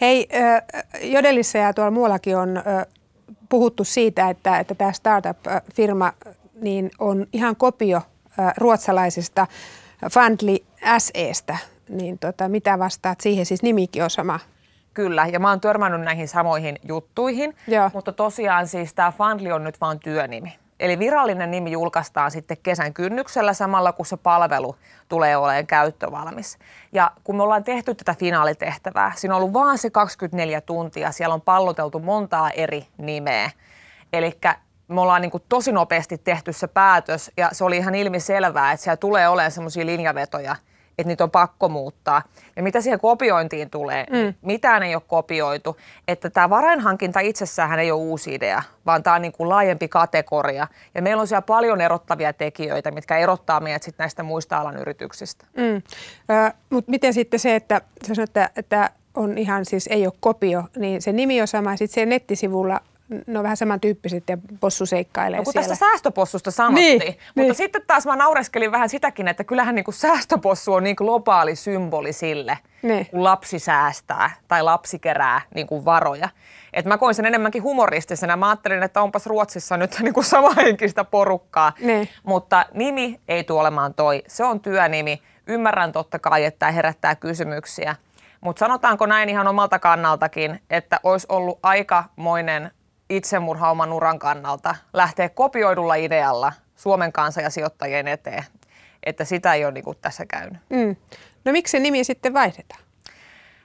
Hei, 0.02 0.30
Jodelissa 1.02 1.58
ja 1.58 1.74
tuolla 1.74 1.92
muuallakin 1.92 2.38
on 2.38 2.64
puhuttu 3.50 3.84
siitä, 3.84 4.30
että, 4.30 4.60
että 4.60 4.76
tämä 4.76 4.92
startup-firma 4.92 6.14
niin 6.62 6.92
on 7.00 7.28
ihan 7.34 7.56
kopio 7.56 8.02
ruotsalaisista 8.58 9.48
Fundly 10.12 10.58
SEstä 10.98 11.58
niin 11.90 12.20
tota, 12.20 12.50
mitä 12.50 12.80
vastaat 12.80 13.22
siihen? 13.22 13.46
Siis 13.46 13.64
nimikin 13.64 14.04
on 14.04 14.10
sama. 14.10 14.40
Kyllä, 14.94 15.28
ja 15.28 15.40
mä 15.40 15.50
oon 15.50 15.62
törmännyt 15.62 16.02
näihin 16.02 16.28
samoihin 16.28 16.76
juttuihin, 16.88 17.56
Joo. 17.68 17.90
mutta 17.94 18.12
tosiaan 18.12 18.68
siis 18.68 18.94
tämä 18.94 19.12
Fundly 19.12 19.52
on 19.52 19.64
nyt 19.64 19.82
vaan 19.82 20.00
työnimi. 20.00 20.54
Eli 20.80 21.00
virallinen 21.00 21.52
nimi 21.52 21.72
julkaistaan 21.72 22.32
sitten 22.32 22.58
kesän 22.64 22.94
kynnyksellä 22.94 23.54
samalla, 23.54 23.94
kun 23.94 24.06
se 24.06 24.18
palvelu 24.18 24.76
tulee 25.10 25.38
olemaan 25.38 25.68
käyttövalmis. 25.68 26.58
Ja 26.92 27.12
kun 27.24 27.36
me 27.36 27.44
ollaan 27.44 27.64
tehty 27.64 27.96
tätä 27.96 28.16
finaalitehtävää, 28.20 29.12
siinä 29.16 29.36
on 29.36 29.42
ollut 29.42 29.54
vaan 29.54 29.78
se 29.78 29.90
24 29.90 30.62
tuntia, 30.62 31.12
siellä 31.12 31.34
on 31.34 31.42
palloteltu 31.42 32.00
montaa 32.00 32.50
eri 32.50 32.88
nimeä. 32.98 33.52
Eli 34.14 34.38
me 34.88 35.02
ollaan 35.02 35.22
niin 35.22 35.32
tosi 35.50 35.72
nopeasti 35.72 36.18
tehty 36.18 36.54
se 36.54 36.68
päätös 36.68 37.32
ja 37.38 37.50
se 37.52 37.64
oli 37.64 37.78
ihan 37.78 37.96
ilmiselvää, 37.96 38.72
että 38.72 38.84
siellä 38.84 38.98
tulee 38.98 39.28
olemaan 39.28 39.52
semmoisia 39.52 39.86
linjavetoja– 39.86 40.56
että 40.98 41.08
niitä 41.08 41.24
on 41.24 41.32
pakko 41.32 41.70
muuttaa. 41.70 42.24
Ja 42.56 42.64
mitä 42.64 42.82
siihen 42.82 43.00
kopiointiin 43.00 43.70
tulee, 43.70 44.06
mm. 44.10 44.34
mitään 44.42 44.84
ei 44.84 44.96
ole 44.96 45.04
kopioitu. 45.08 45.78
Että 46.08 46.30
tämä 46.30 46.50
varainhankinta 46.50 47.20
itsessään 47.20 47.80
ei 47.80 47.92
ole 47.92 48.02
uusi 48.02 48.34
idea, 48.34 48.64
vaan 48.86 49.04
tämä 49.04 49.16
on 49.16 49.22
niin 49.22 49.32
kuin 49.32 49.50
laajempi 49.50 49.88
kategoria. 49.88 50.68
Ja 50.96 51.02
meillä 51.02 51.22
on 51.22 51.28
siellä 51.28 51.42
paljon 51.42 51.82
erottavia 51.82 52.34
tekijöitä, 52.34 52.92
mitkä 52.92 53.18
erottaa 53.18 53.60
meidät 53.60 53.84
sit 53.84 53.96
näistä 53.98 54.24
muista 54.24 54.58
alan 54.58 54.78
yrityksistä. 54.78 55.46
Mm. 55.58 55.76
Ö, 55.76 56.52
Mutta 56.70 56.92
miten 56.92 57.14
sitten 57.14 57.40
se, 57.40 57.56
että 57.56 57.82
sä 58.08 58.16
sanoit, 58.16 58.30
että, 58.30 58.50
että 58.56 58.90
on 59.16 59.38
ihan 59.38 59.66
siis 59.66 59.88
ei 59.88 60.06
ole 60.06 60.14
kopio, 60.20 60.64
niin 60.78 61.02
se 61.02 61.12
nimi 61.12 61.42
on 61.42 61.48
sama. 61.48 61.78
Sitten 61.78 61.94
siellä 61.94 62.10
nettisivulla 62.10 62.82
ne 63.28 63.40
on 63.40 63.44
vähän 63.44 63.58
samantyyppiset 63.58 64.24
ja 64.30 64.38
possu 64.60 64.86
seikkailee 64.86 65.40
no, 65.40 65.44
kun 65.44 65.54
siellä. 65.54 65.68
tästä 65.68 65.86
säästöpossusta 65.86 66.52
sanottiin, 66.52 67.00
niin, 67.00 67.18
mutta 67.28 67.42
niin. 67.42 67.56
sitten 67.56 67.82
taas 67.88 68.06
mä 68.06 68.16
naureskelin 68.16 68.72
vähän 68.72 68.90
sitäkin, 68.90 69.28
että 69.28 69.44
kyllähän 69.44 69.76
niin 69.76 69.86
kuin 69.86 69.96
säästöpossu 69.96 70.74
on 70.74 70.84
niin 70.84 70.96
globaali 70.98 71.56
symboli 71.56 72.14
sille, 72.14 72.58
niin. 72.82 73.06
kun 73.06 73.24
lapsi 73.24 73.60
säästää 73.60 74.32
tai 74.48 74.64
lapsi 74.64 75.00
kerää 75.00 75.42
niin 75.56 75.68
kuin 75.68 75.86
varoja. 75.86 76.30
Et 76.74 76.86
mä 76.86 76.98
koin 76.98 77.16
sen 77.16 77.26
enemmänkin 77.26 77.64
humoristisena. 77.64 78.38
Mä 78.38 78.50
ajattelin, 78.50 78.84
että 78.84 79.02
onpas 79.02 79.26
Ruotsissa 79.26 79.78
nyt 79.78 79.98
niin 80.02 80.14
kuin 80.14 80.24
samahenkistä 80.24 81.04
porukkaa, 81.04 81.74
niin. 81.80 82.10
mutta 82.24 82.66
nimi 82.74 83.20
ei 83.28 83.44
tule 83.44 83.60
olemaan 83.60 83.94
toi. 83.94 84.24
Se 84.28 84.44
on 84.44 84.60
työnimi. 84.60 85.22
Ymmärrän 85.48 85.92
totta 85.92 86.20
kai, 86.20 86.46
että 86.46 86.60
tämä 86.60 86.72
herättää 86.72 87.16
kysymyksiä. 87.16 87.96
Mutta 88.42 88.60
sanotaanko 88.60 89.06
näin 89.06 89.30
ihan 89.30 89.48
omalta 89.48 89.80
kannaltakin, 89.80 90.62
että 90.70 91.00
olisi 91.04 91.28
ollut 91.30 91.60
aikamoinen 91.64 92.72
itsemurha 93.10 93.72
oman 93.72 93.94
uran 93.94 94.20
kannalta 94.20 94.76
lähteä 94.94 95.30
kopioidulla 95.30 95.96
idealla 95.96 96.54
Suomen 96.76 97.12
kanssa 97.12 97.42
ja 97.42 97.50
sijoittajien 97.50 98.08
eteen. 98.08 98.44
Että 99.04 99.26
sitä 99.26 99.54
ei 99.54 99.66
ole 99.66 99.74
niin 99.74 99.84
kuin 99.84 99.98
tässä 100.02 100.26
käynyt. 100.26 100.62
Mm. 100.70 100.96
No 101.46 101.52
miksi 101.52 101.72
se 101.72 101.80
nimi 101.80 102.04
sitten 102.04 102.34
vaihdetaan? 102.34 102.82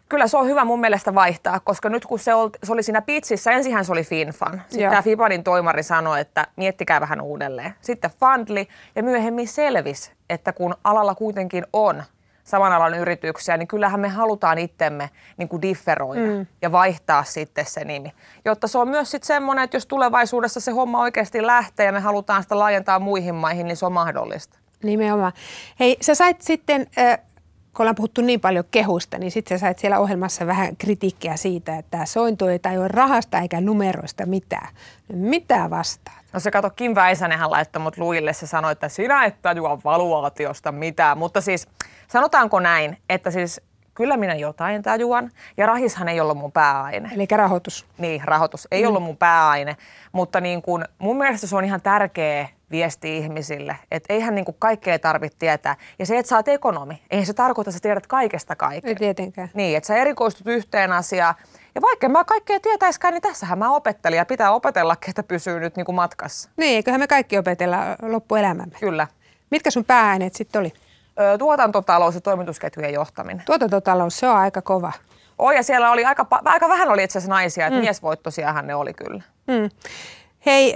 Kyllä 0.09 0.27
se 0.27 0.37
on 0.37 0.47
hyvä 0.47 0.65
mun 0.65 0.81
mielestä 0.81 1.15
vaihtaa, 1.15 1.61
koska 1.61 1.89
nyt 1.89 2.07
kun 2.07 2.19
se 2.19 2.35
oli, 2.35 2.51
se 2.63 2.73
oli 2.73 2.83
siinä 2.83 3.03
pitsissä, 3.03 3.53
ensinhän 3.53 3.85
se 3.85 3.93
oli 3.93 4.05
Finfan. 4.05 4.63
Sitten 4.69 4.91
tämä 4.91 5.03
Fibanin 5.03 5.45
toimari 5.45 5.83
sanoi, 5.83 6.21
että 6.21 6.47
miettikää 6.57 7.01
vähän 7.01 7.21
uudelleen. 7.21 7.75
Sitten 7.81 8.11
Fundli 8.21 8.69
ja 8.97 9.03
myöhemmin 9.03 9.49
selvisi, 9.49 10.13
että 10.31 10.53
kun 10.53 10.75
alalla 10.85 11.15
kuitenkin 11.15 11.67
on 11.73 12.03
saman 12.45 12.73
alan 12.73 12.95
yrityksiä, 12.95 13.57
niin 13.57 13.69
kyllähän 13.69 14.01
me 14.01 14.09
halutaan 14.09 14.59
itsemme 14.59 15.11
niin 15.37 15.49
kuin 15.49 15.63
differoida 15.63 16.27
mm. 16.27 16.47
ja 16.63 16.73
vaihtaa 16.73 17.25
sitten 17.25 17.67
se 17.67 17.85
nimi. 17.85 18.13
Jotta 18.45 18.69
se 18.69 18.79
on 18.79 18.89
myös 18.89 19.11
sitten 19.11 19.27
semmoinen, 19.27 19.65
että 19.65 19.77
jos 19.77 19.87
tulevaisuudessa 19.87 20.61
se 20.61 20.71
homma 20.71 21.01
oikeasti 21.01 21.47
lähtee 21.47 21.87
ja 21.87 21.93
me 21.93 22.01
halutaan 22.01 22.43
sitä 22.43 22.59
laajentaa 22.59 22.99
muihin 22.99 23.35
maihin, 23.35 23.67
niin 23.67 23.77
se 23.77 23.87
on 23.87 23.93
mahdollista. 23.93 24.59
Nimenomaan. 24.83 25.33
Hei, 25.81 25.97
sä 26.01 26.15
sait 26.15 26.41
sitten, 26.41 26.87
äh, 26.99 27.19
kun 27.77 27.83
ollaan 27.83 27.95
puhuttu 27.95 28.21
niin 28.21 28.41
paljon 28.41 28.65
kehusta, 28.71 29.19
niin 29.19 29.31
sitten 29.31 29.59
sä 29.59 29.61
sait 29.61 29.79
siellä 29.79 29.99
ohjelmassa 29.99 30.47
vähän 30.47 30.77
kritiikkiä 30.77 31.37
siitä, 31.37 31.79
että 31.79 32.07
sointu 32.07 32.47
ei 32.47 32.59
tajua 32.59 32.89
rahasta 32.89 33.39
eikä 33.39 33.61
numeroista 33.61 34.27
mitään. 34.27 34.69
Mitä 35.13 35.71
vastaa? 35.71 36.22
No 36.33 36.41
se 36.41 36.51
kato, 36.51 36.71
Kim 36.71 36.95
Väisänenhän 36.95 37.51
laittoi 37.51 37.83
mut 37.83 37.99
luille, 37.99 38.33
se 38.33 38.47
sanoi, 38.47 38.73
että 38.73 38.89
sinä 38.89 39.25
et 39.25 39.43
tajua 39.43 39.79
valuaatiosta 39.85 40.73
mitään. 40.73 41.19
Mutta 41.19 41.41
siis 41.41 41.69
sanotaanko 42.09 42.61
näin, 42.61 42.99
että 43.09 43.31
siis 43.31 43.61
kyllä 43.95 44.17
minä 44.17 44.35
jotain 44.35 44.83
tajuan. 44.83 45.31
Ja 45.57 45.67
rahishan 45.67 46.09
ei 46.09 46.21
ollut 46.21 46.39
mun 46.39 46.53
pääaine. 46.53 47.11
Eli 47.15 47.27
rahoitus. 47.31 47.87
Niin, 47.99 48.21
rahoitus 48.25 48.69
ei 48.71 48.83
mm. 48.83 48.89
ollut 48.89 49.03
mun 49.03 49.17
pääaine. 49.17 49.77
Mutta 50.13 50.41
niin 50.41 50.63
kun, 50.63 50.85
mun 50.99 51.19
mielestä 51.19 51.47
se 51.47 51.57
on 51.57 51.65
ihan 51.65 51.81
tärkeä 51.81 52.49
viesti 52.71 53.19
ihmisille, 53.19 53.77
että 53.91 54.15
eihän 54.15 54.35
niin 54.35 54.45
kaikkea 54.59 54.99
tarvitse 54.99 55.39
tietää. 55.39 55.77
Ja 55.99 56.07
se, 56.07 56.19
että 56.19 56.29
sä 56.29 56.37
oot 56.37 56.49
ekonomi, 56.49 57.03
eihän 57.11 57.27
se 57.27 57.35
tarkoita, 57.35 57.71
että 57.71 57.79
sä 57.79 57.83
tiedät 57.83 58.07
kaikesta 58.07 58.57
kaiken. 58.57 58.89
Ei 58.89 58.95
tietenkään. 58.95 59.49
Niin, 59.55 59.77
että 59.77 59.87
sä 59.87 59.97
erikoistut 59.97 60.47
yhteen 60.47 60.93
asiaan 60.93 61.35
ja 61.75 61.83
vaikka 61.83 62.09
mä 62.09 62.25
kaikkea 62.25 62.61
tietäiskään, 62.61 63.15
niin 63.15 63.23
tässähän 63.23 63.59
mä 63.59 63.71
opettelin 63.71 64.17
ja 64.17 64.27
pitää 64.27 64.53
opetella, 64.53 64.97
että 65.09 65.23
pysyy 65.23 65.61
nyt 65.61 65.77
niin 65.77 65.87
kuin 65.87 65.97
matkassa. 65.97 66.51
Niin, 66.57 66.77
eiköhän 66.77 67.01
me 67.01 67.07
kaikki 67.07 67.39
opetella 67.39 67.77
loppuelämämme. 68.03 68.77
Kyllä. 68.81 69.07
Mitkä 69.51 69.71
sun 69.71 69.85
pääaineet 69.85 70.35
sitten 70.35 70.61
oli? 70.61 70.73
Ö, 71.21 71.39
tuotantotalous 71.39 72.15
ja 72.15 72.21
toimitusketjujen 72.21 72.93
johtaminen. 72.93 73.43
Tuotantotalous, 73.47 74.19
se 74.19 74.29
on 74.29 74.37
aika 74.37 74.63
kova. 74.63 74.93
Oi, 75.39 75.57
ja 75.57 75.63
siellä 75.63 75.91
oli 75.91 76.05
aika, 76.05 76.27
aika 76.45 76.69
vähän 76.69 76.89
oli 76.89 77.05
itse 77.05 77.19
asiassa 77.19 77.35
naisia, 77.35 77.67
että 77.67 77.79
mm. 77.79 77.85
miesvoittosiahan 77.85 78.67
ne 78.67 78.75
oli 78.75 78.95
kyllä. 78.95 79.23
Mm. 79.47 79.71
Hei, 80.47 80.73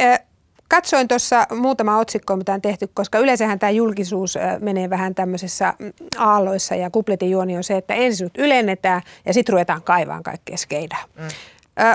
Katsoin 0.69 1.09
tuossa 1.09 1.47
muutama 1.55 1.99
otsikko, 1.99 2.37
mitä 2.37 2.55
on 2.55 2.63
tehty, 2.63 2.89
koska 2.95 3.19
yleensähän 3.19 3.59
tämä 3.59 3.71
julkisuus 3.71 4.39
menee 4.61 4.91
vähän 4.91 5.15
tämmöisessä 5.15 5.75
mm, 5.79 5.93
aalloissa 6.19 6.75
ja 6.75 6.91
kupletin 6.91 7.31
juoni 7.31 7.57
on 7.57 7.65
se, 7.65 7.77
että 7.77 7.95
ensin 7.95 8.31
ylennetään 8.39 9.03
ja 9.27 9.35
sitten 9.35 9.53
ruvetaan 9.53 9.83
kaivaan 9.83 10.23
kaikkea 10.23 10.57
skeidaa. 10.57 11.05
Mm. 11.17 11.29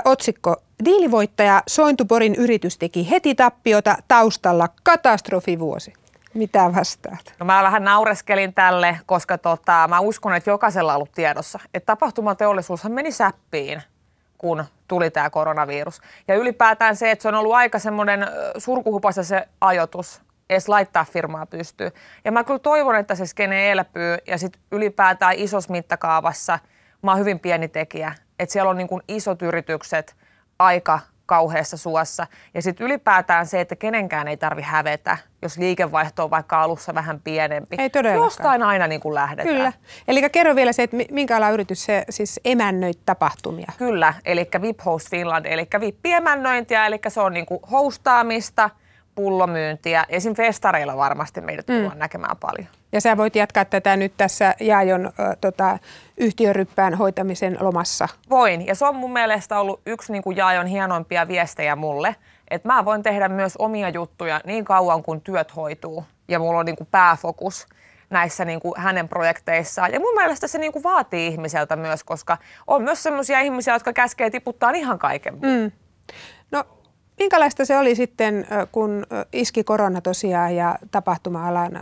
otsikko. 0.04 0.56
Diilivoittaja 0.84 1.62
Sointuporin 1.66 2.34
yritys 2.34 2.78
teki 2.78 3.10
heti 3.10 3.34
tappiota 3.34 3.96
taustalla 4.08 4.68
katastrofivuosi. 4.82 5.92
Mitä 6.34 6.70
vastaat? 6.74 7.34
No 7.40 7.46
mä 7.46 7.62
vähän 7.62 7.84
naureskelin 7.84 8.54
tälle, 8.54 8.98
koska 9.06 9.38
tota, 9.38 9.88
mä 9.88 10.00
uskon, 10.00 10.34
että 10.34 10.50
jokaisella 10.50 10.92
on 10.92 10.96
ollut 10.96 11.12
tiedossa, 11.12 11.58
että 11.74 11.86
tapahtumateollisuushan 11.86 12.92
meni 12.92 13.12
säppiin 13.12 13.82
kun 14.42 14.64
tuli 14.88 15.10
tämä 15.10 15.30
koronavirus. 15.30 16.00
Ja 16.28 16.34
ylipäätään 16.34 16.96
se, 16.96 17.10
että 17.10 17.22
se 17.22 17.28
on 17.28 17.34
ollut 17.34 17.54
aika 17.54 17.78
semmoinen 17.78 18.26
surkuhupassa 18.58 19.24
se 19.24 19.48
ajoitus, 19.60 20.22
edes 20.50 20.68
laittaa 20.68 21.04
firmaa 21.04 21.46
pystyyn. 21.46 21.92
Ja 22.24 22.32
mä 22.32 22.44
kyllä 22.44 22.58
toivon, 22.58 22.96
että 22.96 23.14
se 23.14 23.26
skene 23.26 23.70
elpyy 23.70 24.16
ja 24.26 24.38
sitten 24.38 24.62
ylipäätään 24.72 25.34
isossa 25.36 25.72
mittakaavassa 25.72 26.58
mä 27.02 27.10
oon 27.10 27.20
hyvin 27.20 27.40
pieni 27.40 27.68
tekijä. 27.68 28.14
Että 28.38 28.52
siellä 28.52 28.70
on 28.70 28.76
niin 28.76 28.88
kuin 28.88 29.02
isot 29.08 29.42
yritykset 29.42 30.16
aika 30.58 31.00
kauheassa 31.26 31.76
suossa. 31.76 32.26
Ja 32.54 32.62
sitten 32.62 32.84
ylipäätään 32.84 33.46
se, 33.46 33.60
että 33.60 33.76
kenenkään 33.76 34.28
ei 34.28 34.36
tarvi 34.36 34.62
hävetä, 34.62 35.18
jos 35.42 35.58
liikevaihto 35.58 36.24
on 36.24 36.30
vaikka 36.30 36.62
alussa 36.62 36.94
vähän 36.94 37.20
pienempi. 37.20 37.76
Ei 37.78 37.90
todellakaan. 37.90 38.26
Jostain 38.26 38.62
aina 38.62 38.86
niin 38.86 39.00
kuin 39.00 39.14
lähdetään. 39.14 39.56
Kyllä. 39.56 39.72
Eli 40.08 40.30
kerro 40.30 40.54
vielä 40.54 40.72
se, 40.72 40.82
että 40.82 40.96
minkä 41.10 41.36
ala 41.36 41.50
yritys 41.50 41.84
se 41.84 42.04
siis 42.10 42.40
emännöit 42.44 42.98
tapahtumia. 43.06 43.72
Kyllä, 43.78 44.14
eli 44.24 44.48
VIP 44.62 44.84
Host 44.84 45.10
Finland, 45.10 45.46
eli 45.46 45.68
VIP-emännöintiä, 45.80 46.86
eli 46.86 47.00
se 47.08 47.20
on 47.20 47.32
niin 47.32 47.46
kuin 47.46 47.60
hostaamista, 47.70 48.70
pullomyyntiä. 49.14 50.06
Esim. 50.08 50.34
festareilla 50.34 50.96
varmasti 50.96 51.40
meidät 51.40 51.68
mm. 51.68 51.74
tullaan 51.74 51.98
näkemään 51.98 52.36
paljon. 52.36 52.68
Ja 52.92 53.00
sä 53.00 53.16
voit 53.16 53.36
jatkaa 53.36 53.64
tätä 53.64 53.96
nyt 53.96 54.12
tässä 54.16 54.54
Jaajon 54.60 55.06
äh, 55.06 55.12
tota, 55.40 55.78
yhtiöryppään 56.18 56.94
hoitamisen 56.94 57.56
lomassa. 57.60 58.08
Voin, 58.30 58.66
ja 58.66 58.74
se 58.74 58.84
on 58.84 58.96
mun 58.96 59.12
mielestä 59.12 59.60
ollut 59.60 59.80
yksi 59.86 60.12
niin 60.12 60.22
kuin 60.22 60.36
Jaajon 60.36 60.66
hienoimpia 60.66 61.28
viestejä 61.28 61.76
mulle, 61.76 62.16
että 62.48 62.68
mä 62.68 62.84
voin 62.84 63.02
tehdä 63.02 63.28
myös 63.28 63.56
omia 63.56 63.88
juttuja 63.88 64.40
niin 64.44 64.64
kauan 64.64 65.02
kuin 65.02 65.20
työt 65.20 65.56
hoituu 65.56 66.04
ja 66.28 66.38
mulla 66.38 66.58
on 66.58 66.66
niin 66.66 66.76
kuin 66.76 66.88
pääfokus 66.90 67.66
näissä 68.10 68.44
niin 68.44 68.60
kuin 68.60 68.74
hänen 68.76 69.08
projekteissaan. 69.08 69.92
Ja 69.92 70.00
mun 70.00 70.14
mielestä 70.14 70.46
se 70.46 70.58
niin 70.58 70.72
kuin 70.72 70.82
vaatii 70.82 71.26
ihmiseltä 71.26 71.76
myös, 71.76 72.04
koska 72.04 72.38
on 72.66 72.82
myös 72.82 73.02
sellaisia 73.02 73.40
ihmisiä, 73.40 73.74
jotka 73.74 73.92
käskee 73.92 74.30
tiputtaa 74.30 74.70
ihan 74.70 74.98
kaiken. 74.98 75.34
Mm. 75.34 75.72
No 76.50 76.64
minkälaista 77.18 77.64
se 77.64 77.78
oli 77.78 77.94
sitten, 77.94 78.46
kun 78.72 79.06
iski 79.32 79.64
korona 79.64 80.00
tosiaan 80.00 80.56
ja 80.56 80.78
tapahtuma-alan 80.90 81.80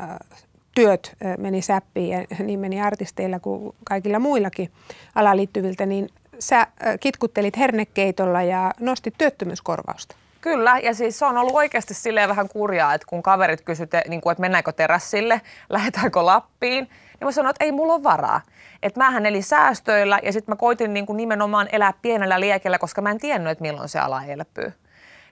työt 0.74 1.16
meni 1.38 1.62
säppiin 1.62 2.11
ja 2.11 2.24
niin 2.46 2.61
meni 2.61 2.83
artisteilla 2.83 3.40
kuin 3.40 3.74
kaikilla 3.85 4.18
muillakin 4.18 4.70
alaan 5.14 5.37
liittyviltä, 5.37 5.87
niin 5.87 6.09
sä 6.38 6.66
kitkuttelit 7.00 7.59
hernekeitolla 7.59 8.42
ja 8.42 8.74
nostit 8.80 9.14
työttömyyskorvausta. 9.18 10.16
Kyllä, 10.40 10.78
ja 10.78 10.94
siis 10.94 11.18
se 11.18 11.24
on 11.24 11.38
ollut 11.38 11.54
oikeasti 11.54 11.94
silleen 11.94 12.28
vähän 12.28 12.48
kurjaa, 12.48 12.94
että 12.94 13.06
kun 13.06 13.22
kaverit 13.22 13.61
kysyivät, 13.61 14.09
niin 14.09 14.20
että 14.30 14.40
mennäänkö 14.40 14.72
terassille, 14.72 15.40
lähdetäänkö 15.68 16.26
Lappiin, 16.26 16.85
niin 16.85 17.26
mä 17.26 17.33
sanoin, 17.33 17.50
että 17.50 17.64
ei 17.64 17.72
mulla 17.72 17.94
ole 17.94 18.02
varaa. 18.02 18.40
Että 18.83 19.00
mähän 19.00 19.26
eli 19.26 19.42
säästöillä 19.42 20.18
ja 20.22 20.33
sitten 20.33 20.52
mä 20.52 20.56
koitin 20.56 20.94
niin 20.94 21.06
kuin 21.06 21.16
nimenomaan 21.16 21.68
elää 21.72 21.92
pienellä 22.02 22.40
liekellä, 22.40 22.78
koska 22.78 23.02
mä 23.02 23.11
en 23.11 23.18
tiennyt, 23.18 23.50
että 23.50 23.62
milloin 23.62 23.88
se 23.88 23.98
ala 23.98 24.24
elpyy. 24.24 24.72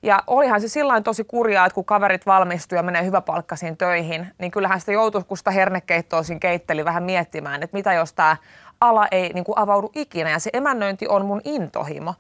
Ja 0.09 0.23
olihan 0.27 0.61
se 0.61 0.68
sillä 0.68 1.01
tosi 1.01 1.25
kurjaa, 1.25 1.66
että 1.66 1.75
kun 1.75 1.85
kaverit 1.85 2.27
valmistuu 2.27 2.77
ja 2.77 2.83
menee 2.83 3.05
hyväpalkkaisiin 3.05 3.77
töihin, 3.77 4.27
niin 4.38 4.51
kyllähän 4.51 4.81
sitä 4.81 4.92
joutuu, 4.92 5.25
kun 5.25 5.37
sitä 5.37 5.51
hernekeittoa 5.51 6.23
siinä 6.23 6.40
keitteli 6.40 6.85
vähän 6.85 7.03
miettimään, 7.03 7.62
että 7.62 7.77
mitä 7.77 7.92
jos 7.92 8.12
tämä 8.12 8.37
ala 8.81 9.09
ei 9.11 9.33
niin 9.33 9.44
kuin 9.44 9.59
avaudu 9.59 9.92
ikinä 9.94 10.31
ja 10.31 10.38
se 10.38 10.51
emännöinti 10.53 11.09
on 11.09 11.27
mun 11.27 11.40
intohimo. 11.44 12.14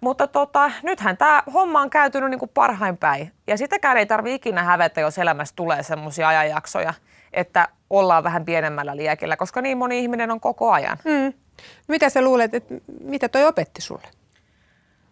Mutta 0.00 0.26
tota, 0.26 0.70
nythän 0.82 1.16
tämä 1.16 1.42
homma 1.54 1.80
on 1.80 1.90
käytynyt 1.90 2.30
niin 2.30 2.50
parhain 2.54 2.96
päin. 2.96 3.32
Ja 3.46 3.58
sitäkään 3.58 3.96
ei 3.96 4.06
tarvitse 4.06 4.34
ikinä 4.34 4.62
hävetä, 4.62 5.00
jos 5.00 5.18
elämässä 5.18 5.56
tulee 5.56 5.82
sellaisia 5.82 6.28
ajanjaksoja, 6.28 6.94
että 7.32 7.68
ollaan 7.90 8.24
vähän 8.24 8.44
pienemmällä 8.44 8.96
liekillä, 8.96 9.36
koska 9.36 9.62
niin 9.62 9.78
moni 9.78 10.00
ihminen 10.00 10.30
on 10.30 10.40
koko 10.40 10.72
ajan. 10.72 10.98
Mm. 11.04 11.32
Mitä 11.88 12.08
sä 12.08 12.22
luulet, 12.22 12.54
että 12.54 12.74
mitä 13.00 13.28
toi 13.28 13.44
opetti 13.44 13.82
sulle? 13.82 14.17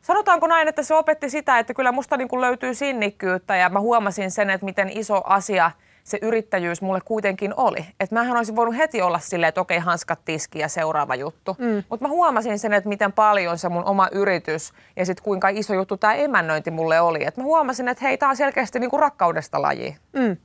Sanotaanko 0.07 0.47
näin, 0.47 0.69
että 0.69 0.83
se 0.83 0.95
opetti 0.95 1.31
sitä, 1.31 1.59
että 1.59 1.75
kyllä 1.75 1.93
musta 1.93 2.17
niin 2.17 2.29
kuin 2.29 2.41
löytyy 2.41 2.75
sinnikkyyttä 2.75 3.57
ja 3.57 3.69
mä 3.69 3.81
huomasin 3.81 4.31
sen, 4.31 4.51
että 4.51 4.65
miten 4.65 4.91
iso 4.99 5.23
asia 5.25 5.71
se 6.05 6.19
yrittäjyys 6.23 6.83
mulle 6.83 7.01
kuitenkin 7.05 7.55
oli. 7.57 7.87
Että 8.01 8.15
mähän 8.15 8.37
olisin 8.37 8.57
voinut 8.57 8.77
heti 8.77 9.03
olla 9.03 9.19
silleen, 9.19 9.49
että 9.49 9.61
okei, 9.61 9.79
hanskat 9.79 10.19
tiski 10.25 10.59
ja 10.59 10.69
seuraava 10.69 11.15
juttu. 11.15 11.57
Mm. 11.59 11.83
Mutta 11.91 12.05
mä 12.05 12.09
huomasin 12.09 12.59
sen, 12.59 12.73
että 12.73 12.89
miten 12.89 13.13
paljon 13.13 13.59
se 13.59 13.69
mun 13.69 13.85
oma 13.85 14.09
yritys 14.13 14.73
ja 14.97 15.07
sitten 15.07 15.25
kuinka 15.25 15.49
iso 15.49 15.75
juttu 15.75 15.97
tämä 15.97 16.15
emännöinti 16.15 16.71
mulle 16.71 17.01
oli. 17.01 17.25
Että 17.25 17.41
mä 17.41 17.45
huomasin, 17.45 17.89
että 17.89 18.05
hei, 18.05 18.19
tämä 18.19 18.31
on 18.31 18.37
selkeästi 18.37 18.79
niin 18.79 18.91
kuin 18.91 19.01
rakkaudesta 19.01 19.63
laji. 19.63 19.97
Mm. 20.13 20.37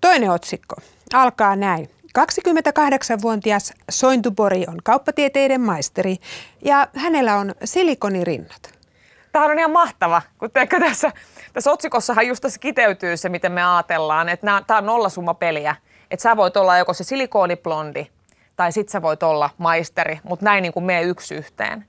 Toinen 0.00 0.30
otsikko 0.30 0.76
alkaa 1.14 1.56
näin. 1.56 1.88
28-vuotias 2.18 3.72
Sointupori 3.90 4.64
on 4.68 4.78
kauppatieteiden 4.84 5.60
maisteri 5.60 6.16
ja 6.64 6.88
hänellä 6.94 7.36
on 7.36 7.54
silikonirinnat. 7.64 8.79
Tämä 9.32 9.44
on 9.44 9.58
ihan 9.58 9.70
mahtava, 9.70 10.22
kun 10.38 10.50
teekö 10.50 10.80
tässä, 10.80 11.12
tässä 11.52 11.70
otsikossahan 11.70 12.26
just 12.26 12.42
tässä 12.42 12.58
kiteytyy 12.60 13.16
se, 13.16 13.28
miten 13.28 13.52
me 13.52 13.64
ajatellaan, 13.64 14.28
että 14.28 14.62
tämä 14.66 14.78
on 14.78 14.86
nollasumma 14.86 15.34
peliä. 15.34 15.76
Että 16.10 16.22
sä 16.22 16.36
voit 16.36 16.56
olla 16.56 16.78
joko 16.78 16.92
se 16.92 17.04
silikooniblondi 17.04 18.06
tai 18.56 18.72
sit 18.72 18.88
sä 18.88 19.02
voit 19.02 19.22
olla 19.22 19.50
maisteri, 19.58 20.20
mutta 20.22 20.44
näin 20.44 20.62
niin 20.62 20.72
kuin 20.72 20.84
me 20.84 21.02
yksi 21.02 21.34
yhteen. 21.34 21.86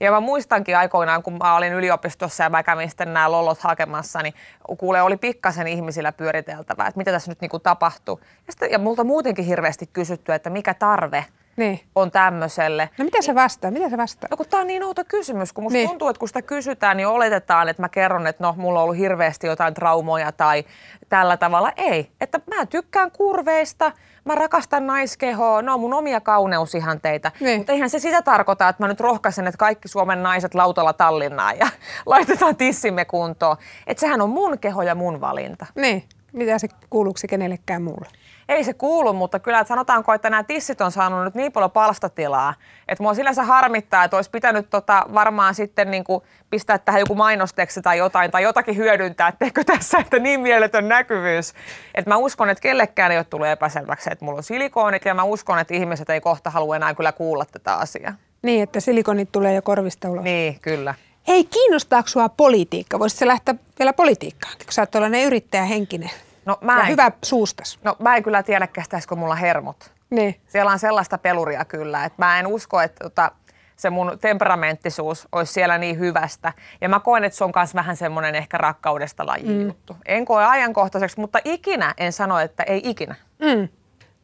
Ja 0.00 0.10
mä 0.10 0.20
muistankin 0.20 0.76
aikoinaan, 0.76 1.22
kun 1.22 1.38
mä 1.42 1.56
olin 1.56 1.72
yliopistossa 1.72 2.44
ja 2.44 2.50
mä 2.50 2.62
kävin 2.62 2.88
sitten 2.88 3.14
nämä 3.14 3.30
lollot 3.30 3.58
hakemassa, 3.58 4.22
niin 4.22 4.34
kuule 4.78 5.02
oli 5.02 5.16
pikkasen 5.16 5.66
ihmisillä 5.66 6.12
pyöriteltävää, 6.12 6.86
että 6.86 6.98
mitä 6.98 7.12
tässä 7.12 7.30
nyt 7.30 7.40
niin 7.40 7.50
kuin 7.50 7.62
tapahtui. 7.62 8.18
Ja, 8.20 8.52
sitten, 8.52 8.70
ja 8.70 8.78
multa 8.78 9.04
muutenkin 9.04 9.44
hirveästi 9.44 9.86
kysytty, 9.92 10.32
että 10.32 10.50
mikä 10.50 10.74
tarve 10.74 11.24
niin. 11.56 11.80
on 11.94 12.10
tämmöiselle. 12.10 12.90
No 12.98 13.04
mitä 13.04 13.22
se 13.22 13.34
vastaa? 13.34 13.70
Mitä 13.70 13.90
se 13.90 13.96
vastaa? 13.96 14.28
No 14.30 14.36
kun 14.36 14.46
tämä 14.50 14.60
on 14.60 14.66
niin 14.66 14.84
outo 14.84 15.02
kysymys, 15.08 15.52
kun 15.52 15.64
musta 15.64 15.76
niin. 15.76 15.88
tuntuu, 15.88 16.08
että 16.08 16.18
kun 16.18 16.28
sitä 16.28 16.42
kysytään, 16.42 16.96
niin 16.96 17.06
oletetaan, 17.06 17.68
että 17.68 17.82
mä 17.82 17.88
kerron, 17.88 18.26
että 18.26 18.44
no 18.44 18.54
mulla 18.56 18.78
on 18.78 18.84
ollut 18.84 18.98
hirveästi 18.98 19.46
jotain 19.46 19.74
traumoja 19.74 20.32
tai 20.32 20.64
tällä 21.08 21.36
tavalla. 21.36 21.72
Ei, 21.76 22.10
että 22.20 22.40
mä 22.46 22.66
tykkään 22.66 23.10
kurveista, 23.10 23.92
mä 24.24 24.34
rakastan 24.34 24.86
naiskehoa, 24.86 25.62
ne 25.62 25.72
on 25.72 25.80
mun 25.80 25.94
omia 25.94 26.20
kauneusihanteita. 26.20 27.30
Niin. 27.40 27.58
Mutta 27.58 27.72
eihän 27.72 27.90
se 27.90 27.98
sitä 27.98 28.22
tarkoita, 28.22 28.68
että 28.68 28.82
mä 28.82 28.88
nyt 28.88 29.00
rohkaisen, 29.00 29.46
että 29.46 29.58
kaikki 29.58 29.88
Suomen 29.88 30.22
naiset 30.22 30.54
lautalla 30.54 30.92
Tallinnaan 30.92 31.58
ja 31.58 31.68
laitetaan 32.06 32.56
tissimme 32.56 33.04
kuntoon. 33.04 33.56
Että 33.86 34.00
sehän 34.00 34.20
on 34.20 34.30
mun 34.30 34.58
keho 34.58 34.82
ja 34.82 34.94
mun 34.94 35.20
valinta. 35.20 35.66
Niin, 35.74 36.04
mitä 36.34 36.58
se 36.58 36.68
kuuluuko 36.90 37.18
se 37.18 37.26
kenellekään 37.26 37.82
muulle? 37.82 38.08
ei 38.48 38.64
se 38.64 38.74
kuulu, 38.74 39.12
mutta 39.12 39.38
kyllä 39.38 39.60
että 39.60 39.68
sanotaanko, 39.68 40.12
että 40.12 40.30
nämä 40.30 40.42
tissit 40.42 40.80
on 40.80 40.92
saanut 40.92 41.24
nyt 41.24 41.34
niin 41.34 41.52
paljon 41.52 41.70
palstatilaa, 41.70 42.54
että 42.88 43.02
mua 43.02 43.14
se 43.14 43.42
harmittaa, 43.42 44.04
että 44.04 44.16
olisi 44.16 44.30
pitänyt 44.30 44.70
tota 44.70 45.06
varmaan 45.14 45.54
sitten 45.54 45.90
niin 45.90 46.04
kuin 46.04 46.22
pistää 46.50 46.78
tähän 46.78 47.00
joku 47.00 47.14
mainosteksti 47.14 47.82
tai 47.82 47.98
jotain 47.98 48.30
tai 48.30 48.42
jotakin 48.42 48.76
hyödyntää, 48.76 49.28
etteikö 49.28 49.64
tässä, 49.74 49.98
että 49.98 50.18
niin 50.18 50.40
mieletön 50.40 50.88
näkyvyys. 50.88 51.54
Että 51.94 52.10
mä 52.10 52.16
uskon, 52.16 52.50
että 52.50 52.62
kellekään 52.62 53.12
ei 53.12 53.18
ole 53.18 53.24
tullut 53.24 53.46
epäselväksi, 53.46 54.10
että 54.12 54.24
mulla 54.24 54.38
on 54.38 54.42
silikoonit 54.42 55.04
ja 55.04 55.14
mä 55.14 55.22
uskon, 55.22 55.58
että 55.58 55.74
ihmiset 55.74 56.10
ei 56.10 56.20
kohta 56.20 56.50
halua 56.50 56.76
enää 56.76 56.94
kyllä 56.94 57.12
kuulla 57.12 57.44
tätä 57.44 57.74
asiaa. 57.74 58.12
Niin, 58.42 58.62
että 58.62 58.80
silikonit 58.80 59.32
tulee 59.32 59.54
jo 59.54 59.62
korvista 59.62 60.10
ulos. 60.10 60.24
Niin, 60.24 60.60
kyllä. 60.60 60.94
Hei, 61.28 61.44
kiinnostaako 61.44 62.08
sinua 62.08 62.28
politiikka? 62.28 62.98
Voisitko 62.98 63.26
lähteä 63.26 63.54
vielä 63.78 63.92
politiikkaan, 63.92 64.54
kun 64.58 64.72
sä 64.72 64.82
oot 64.82 64.90
tällainen 64.90 65.24
yrittäjähenkinen? 65.24 66.10
No, 66.46 66.58
mä 66.60 66.80
en, 66.80 66.88
hyvä 66.88 67.12
suustas. 67.24 67.78
No 67.84 67.96
mä 67.98 68.16
en 68.16 68.22
kyllä 68.22 68.42
tiedä, 68.42 68.66
kestäisikö 68.66 69.14
mulla 69.14 69.34
hermot. 69.34 69.92
Niin. 70.10 70.40
Siellä 70.46 70.72
on 70.72 70.78
sellaista 70.78 71.18
peluria 71.18 71.64
kyllä, 71.64 72.04
että 72.04 72.24
mä 72.24 72.38
en 72.38 72.46
usko, 72.46 72.80
että 72.80 73.04
tota, 73.04 73.30
se 73.76 73.90
mun 73.90 74.18
temperamenttisuus 74.20 75.28
olisi 75.32 75.52
siellä 75.52 75.78
niin 75.78 75.98
hyvästä. 75.98 76.52
Ja 76.80 76.88
mä 76.88 77.00
koen, 77.00 77.24
että 77.24 77.38
se 77.38 77.44
on 77.44 77.52
myös 77.56 77.74
vähän 77.74 77.96
semmoinen 77.96 78.34
ehkä 78.34 78.58
rakkaudesta 78.58 79.26
laji 79.26 79.44
mm. 79.44 79.62
juttu. 79.62 79.96
En 80.06 80.24
koe 80.24 80.44
ajankohtaiseksi, 80.44 81.20
mutta 81.20 81.38
ikinä 81.44 81.94
en 81.98 82.12
sano, 82.12 82.38
että 82.38 82.62
ei 82.62 82.80
ikinä. 82.84 83.14
Mm. 83.38 83.68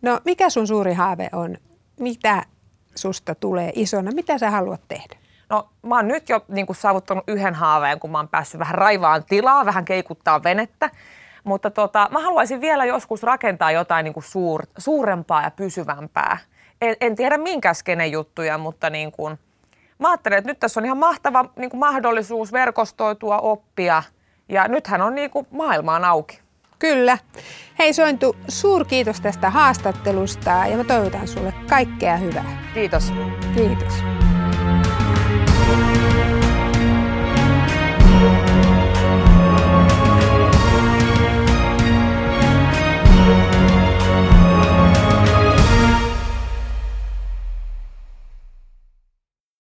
No 0.02 0.20
mikä 0.24 0.50
sun 0.50 0.66
suuri 0.66 0.94
haave 0.94 1.28
on? 1.32 1.56
Mitä 2.00 2.42
susta 2.94 3.34
tulee 3.34 3.72
isona? 3.74 4.10
Mitä 4.10 4.38
sä 4.38 4.50
haluat 4.50 4.80
tehdä? 4.88 5.16
No 5.48 5.68
mä 5.82 5.96
oon 5.96 6.08
nyt 6.08 6.28
jo 6.28 6.44
niin 6.48 6.66
saavuttanut 6.72 7.24
yhden 7.26 7.54
haaveen, 7.54 8.00
kun 8.00 8.10
mä 8.10 8.18
oon 8.18 8.28
päässyt 8.28 8.58
vähän 8.58 8.74
raivaan 8.74 9.24
tilaa, 9.24 9.66
vähän 9.66 9.84
keikuttaa 9.84 10.42
venettä. 10.42 10.90
Mutta 11.44 11.70
tota, 11.70 12.08
mä 12.10 12.18
haluaisin 12.18 12.60
vielä 12.60 12.84
joskus 12.84 13.22
rakentaa 13.22 13.70
jotain 13.72 14.04
niin 14.04 14.14
kuin 14.14 14.24
suur, 14.24 14.62
suurempaa 14.78 15.42
ja 15.42 15.50
pysyvämpää. 15.50 16.38
En, 16.82 16.96
en 17.00 17.16
tiedä 17.16 17.38
minkä 17.38 17.74
skenen 17.74 18.12
juttuja, 18.12 18.58
mutta 18.58 18.90
niin 18.90 19.12
kuin, 19.12 19.38
mä 19.98 20.10
ajattelen, 20.10 20.38
että 20.38 20.50
nyt 20.50 20.60
tässä 20.60 20.80
on 20.80 20.84
ihan 20.84 20.98
mahtava 20.98 21.44
niin 21.56 21.70
kuin 21.70 21.80
mahdollisuus 21.80 22.52
verkostoitua, 22.52 23.38
oppia. 23.38 24.02
Ja 24.48 24.68
nythän 24.68 25.02
on 25.02 25.14
niin 25.14 25.30
kuin 25.30 25.46
maailmaan 25.50 26.04
auki. 26.04 26.40
Kyllä. 26.78 27.18
Hei 27.78 27.92
Sointu, 27.92 28.36
suurkiitos 28.48 29.20
tästä 29.20 29.50
haastattelusta 29.50 30.50
ja 30.50 30.76
mä 30.76 30.84
toivotan 30.84 31.28
sulle 31.28 31.54
kaikkea 31.68 32.16
hyvää. 32.16 32.58
Kiitos. 32.74 33.12
Kiitos. 33.54 34.19